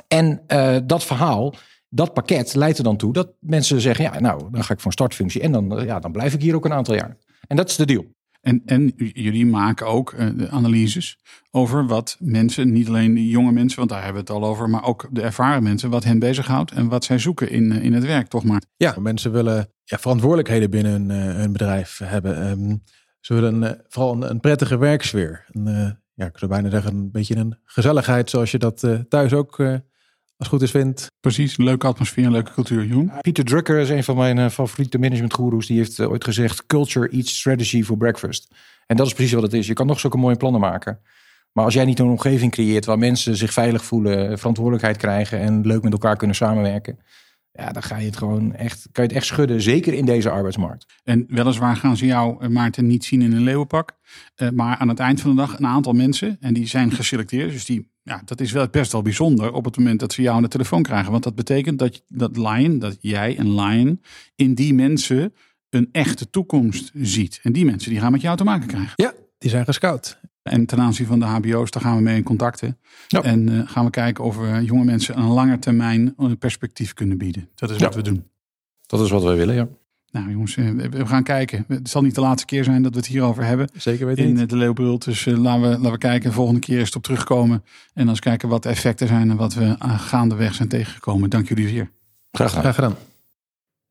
En 0.08 0.42
dat 0.86 1.04
verhaal, 1.04 1.54
dat 1.88 2.14
pakket 2.14 2.54
leidt 2.54 2.78
er 2.78 2.84
dan 2.84 2.96
toe 2.96 3.12
dat 3.12 3.32
mensen 3.40 3.80
zeggen: 3.80 4.04
ja, 4.04 4.20
nou, 4.20 4.50
dan 4.50 4.64
ga 4.64 4.72
ik 4.72 4.78
voor 4.78 4.86
een 4.86 4.92
startfunctie 4.92 5.40
en 5.40 5.52
dan, 5.52 5.82
ja, 5.84 5.98
dan 5.98 6.12
blijf 6.12 6.34
ik 6.34 6.42
hier 6.42 6.54
ook 6.54 6.64
een 6.64 6.72
aantal 6.72 6.94
jaar. 6.94 7.16
En 7.46 7.56
dat 7.56 7.68
is 7.68 7.76
de 7.76 7.86
deal. 7.86 8.04
En, 8.40 8.62
en 8.64 8.92
jullie 8.96 9.46
maken 9.46 9.86
ook 9.86 10.12
uh, 10.12 10.44
analyses 10.50 11.18
over 11.50 11.86
wat 11.86 12.16
mensen, 12.20 12.72
niet 12.72 12.88
alleen 12.88 13.14
de 13.14 13.28
jonge 13.28 13.52
mensen, 13.52 13.78
want 13.78 13.90
daar 13.90 14.04
hebben 14.04 14.24
we 14.24 14.32
het 14.32 14.42
al 14.42 14.48
over, 14.48 14.70
maar 14.70 14.84
ook 14.84 15.08
de 15.10 15.22
ervaren 15.22 15.62
mensen, 15.62 15.90
wat 15.90 16.04
hen 16.04 16.18
bezighoudt 16.18 16.72
en 16.72 16.88
wat 16.88 17.04
zij 17.04 17.18
zoeken 17.18 17.50
in, 17.50 17.72
in 17.72 17.92
het 17.92 18.04
werk, 18.04 18.28
toch 18.28 18.44
maar. 18.44 18.62
Ja, 18.76 18.94
mensen 18.98 19.32
willen 19.32 19.72
ja, 19.84 19.98
verantwoordelijkheden 19.98 20.70
binnen 20.70 20.92
hun, 20.92 21.10
uh, 21.10 21.34
hun 21.34 21.52
bedrijf 21.52 22.00
hebben. 22.04 22.50
Um, 22.50 22.82
ze 23.20 23.34
willen 23.34 23.62
uh, 23.62 23.70
vooral 23.88 24.12
een, 24.12 24.30
een, 24.30 24.40
prettige 24.40 24.78
werksfeer. 24.78 25.44
Een, 25.52 25.98
ja, 26.14 26.26
ik 26.26 26.38
zou 26.38 26.50
bijna 26.50 26.70
zeggen 26.70 26.94
een 26.94 27.10
beetje 27.10 27.36
een 27.36 27.58
gezelligheid 27.64 28.30
zoals 28.30 28.50
je 28.50 28.58
dat 28.58 28.86
thuis 29.08 29.32
ook 29.32 29.58
als 30.38 30.48
het 30.48 30.48
goed 30.48 30.62
is 30.62 30.70
vindt. 30.70 31.06
Precies, 31.20 31.56
leuke 31.56 31.86
atmosfeer 31.86 32.24
en 32.24 32.30
leuke 32.30 32.52
cultuur, 32.52 32.84
Jong. 32.84 33.20
Pieter 33.20 33.44
Drucker 33.44 33.78
is 33.78 33.88
een 33.88 34.04
van 34.04 34.16
mijn 34.16 34.38
uh, 34.38 34.48
favoriete 34.48 34.98
managementgoeroes. 34.98 35.66
Die 35.66 35.76
heeft 35.76 35.98
uh, 35.98 36.10
ooit 36.10 36.24
gezegd, 36.24 36.66
culture 36.66 37.08
eats 37.08 37.38
strategy 37.38 37.82
for 37.82 37.96
breakfast. 37.96 38.54
En 38.86 38.96
dat 38.96 39.06
is 39.06 39.12
precies 39.12 39.32
wat 39.32 39.42
het 39.42 39.52
is. 39.52 39.66
Je 39.66 39.72
kan 39.72 39.86
nog 39.86 40.00
zulke 40.00 40.16
mooie 40.16 40.36
plannen 40.36 40.60
maken. 40.60 41.00
Maar 41.52 41.64
als 41.64 41.74
jij 41.74 41.84
niet 41.84 41.98
een 41.98 42.06
omgeving 42.06 42.52
creëert 42.52 42.84
waar 42.84 42.98
mensen 42.98 43.36
zich 43.36 43.52
veilig 43.52 43.84
voelen, 43.84 44.38
verantwoordelijkheid 44.38 44.96
krijgen 44.96 45.38
en 45.38 45.66
leuk 45.66 45.82
met 45.82 45.92
elkaar 45.92 46.16
kunnen 46.16 46.36
samenwerken. 46.36 46.98
Ja, 47.58 47.72
dan 47.72 47.82
ga 47.82 47.96
je 47.96 48.06
het 48.06 48.16
gewoon 48.16 48.54
echt, 48.54 48.88
kan 48.92 49.04
je 49.04 49.08
het 49.08 49.18
echt 49.18 49.26
schudden, 49.26 49.62
zeker 49.62 49.92
in 49.92 50.04
deze 50.04 50.30
arbeidsmarkt. 50.30 50.86
En 51.04 51.24
weliswaar 51.28 51.76
gaan 51.76 51.96
ze 51.96 52.06
jou, 52.06 52.42
eh, 52.42 52.48
Maarten, 52.48 52.86
niet 52.86 53.04
zien 53.04 53.22
in 53.22 53.32
een 53.32 53.42
leeuwenpak. 53.42 53.96
Uh, 54.36 54.48
maar 54.50 54.76
aan 54.76 54.88
het 54.88 54.98
eind 54.98 55.20
van 55.20 55.30
de 55.30 55.36
dag 55.36 55.58
een 55.58 55.66
aantal 55.66 55.92
mensen, 55.92 56.36
en 56.40 56.54
die 56.54 56.66
zijn 56.66 56.92
geselecteerd, 56.92 57.52
dus 57.52 57.64
die 57.64 57.90
ja, 58.02 58.22
dat 58.24 58.40
is 58.40 58.52
wel 58.52 58.68
best 58.68 58.92
wel 58.92 59.02
bijzonder 59.02 59.52
op 59.52 59.64
het 59.64 59.76
moment 59.76 60.00
dat 60.00 60.12
ze 60.12 60.22
jou 60.22 60.36
aan 60.36 60.42
de 60.42 60.48
telefoon 60.48 60.82
krijgen. 60.82 61.10
Want 61.10 61.24
dat 61.24 61.34
betekent 61.34 61.78
dat, 61.78 62.02
dat 62.08 62.36
Lion, 62.36 62.78
dat 62.78 62.96
jij 63.00 63.36
en 63.36 63.54
Lion 63.54 64.00
in 64.34 64.54
die 64.54 64.74
mensen 64.74 65.34
een 65.70 65.88
echte 65.92 66.30
toekomst 66.30 66.90
ziet. 66.94 67.40
En 67.42 67.52
die 67.52 67.64
mensen 67.64 67.90
die 67.90 68.00
gaan 68.00 68.12
met 68.12 68.20
jou 68.20 68.36
te 68.36 68.44
maken 68.44 68.66
krijgen. 68.68 68.92
Ja, 68.96 69.12
die 69.38 69.50
zijn 69.50 69.64
gescout. 69.64 70.20
En 70.50 70.66
ten 70.66 70.80
aanzien 70.80 71.06
van 71.06 71.18
de 71.18 71.24
HBO's, 71.24 71.70
daar 71.70 71.82
gaan 71.82 71.96
we 71.96 72.02
mee 72.02 72.16
in 72.16 72.22
contacten. 72.22 72.78
Ja. 73.08 73.22
En 73.22 73.48
uh, 73.48 73.62
gaan 73.64 73.84
we 73.84 73.90
kijken 73.90 74.24
of 74.24 74.36
we 74.36 74.64
jonge 74.64 74.84
mensen 74.84 75.18
een 75.18 75.28
lange 75.28 75.58
termijn 75.58 76.14
perspectief 76.38 76.94
kunnen 76.94 77.18
bieden. 77.18 77.48
Dat 77.54 77.70
is 77.70 77.76
wat 77.76 77.94
we 77.94 78.02
doen. 78.02 78.24
Dat 78.86 79.00
is 79.00 79.10
wat 79.10 79.22
wij 79.22 79.36
willen, 79.36 79.54
ja. 79.54 79.68
Nou 80.10 80.30
jongens, 80.30 80.56
eh, 80.56 80.70
we 80.70 81.06
gaan 81.06 81.22
kijken. 81.22 81.64
Het 81.68 81.88
zal 81.88 82.02
niet 82.02 82.14
de 82.14 82.20
laatste 82.20 82.46
keer 82.46 82.64
zijn 82.64 82.82
dat 82.82 82.92
we 82.92 82.98
het 82.98 83.06
hierover 83.06 83.44
hebben. 83.44 83.68
Zeker 83.74 84.06
weten 84.06 84.24
In 84.24 84.30
niet. 84.32 84.40
Eh, 84.40 84.46
de 84.48 84.56
Leeuwbrult. 84.56 85.04
Dus 85.04 85.26
uh, 85.26 85.38
laten, 85.38 85.62
we, 85.62 85.68
laten 85.68 85.90
we 85.90 85.98
kijken. 85.98 86.28
De 86.28 86.34
volgende 86.34 86.60
keer 86.60 86.78
is 86.78 86.86
het 86.86 86.96
op 86.96 87.02
terugkomen. 87.02 87.56
En 87.56 87.64
dan 87.94 88.08
eens 88.08 88.20
kijken 88.20 88.48
wat 88.48 88.62
de 88.62 88.68
effecten 88.68 89.08
zijn 89.08 89.30
en 89.30 89.36
wat 89.36 89.54
we 89.54 89.76
gaandeweg 89.80 90.54
zijn 90.54 90.68
tegengekomen. 90.68 91.30
Dank 91.30 91.48
jullie 91.48 91.68
zeer. 91.68 91.90
Graag 92.32 92.48
gedaan. 92.48 92.62
Graag 92.62 92.74
gedaan. 92.74 92.96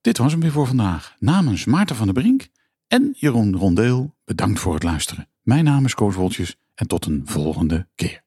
Dit 0.02 0.18
was 0.18 0.32
hem 0.32 0.42
weer 0.42 0.52
voor 0.52 0.68
vandaag. 0.68 1.16
Namens 1.20 1.66
Maarten 1.66 1.96
van 1.96 2.06
der 2.06 2.16
Brink 2.22 2.48
en 2.88 3.14
Jeroen 3.16 3.56
Rondeel, 3.56 4.16
bedankt 4.26 4.60
voor 4.60 4.74
het 4.74 4.84
luisteren. 4.84 5.30
Mijn 5.42 5.64
naam 5.64 5.86
is 5.86 5.94
Koos 5.94 6.16
Woltjes 6.16 6.56
en 6.76 6.88
tot 6.88 7.06
een 7.06 7.22
volgende 7.26 7.88
keer. 7.96 8.26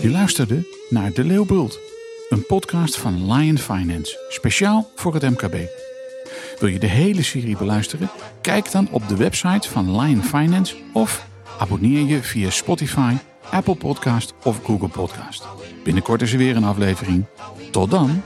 Je 0.00 0.10
luisterde 0.10 0.86
naar 0.90 1.12
De 1.12 1.24
Leeuwbult, 1.24 1.78
een 2.28 2.46
podcast 2.46 2.98
van 2.98 3.32
Lion 3.32 3.58
Finance, 3.58 4.26
speciaal 4.28 4.90
voor 4.94 5.14
het 5.14 5.22
MKB. 5.22 5.56
Wil 6.58 6.68
je 6.68 6.78
de 6.78 6.86
hele 6.86 7.22
serie 7.22 7.56
beluisteren? 7.56 8.10
Kijk 8.40 8.70
dan 8.70 8.88
op 8.90 9.08
de 9.08 9.16
website 9.16 9.68
van 9.68 10.00
Lion 10.00 10.22
Finance 10.22 10.76
of 10.92 11.29
abonneer 11.60 12.04
je 12.04 12.22
via 12.22 12.50
Spotify, 12.50 13.14
Apple 13.50 13.74
Podcast 13.74 14.34
of 14.42 14.60
Google 14.64 14.88
Podcast. 14.88 15.46
Binnenkort 15.84 16.22
is 16.22 16.32
er 16.32 16.38
weer 16.38 16.56
een 16.56 16.64
aflevering. 16.64 17.24
Tot 17.70 17.90
dan! 17.90 18.22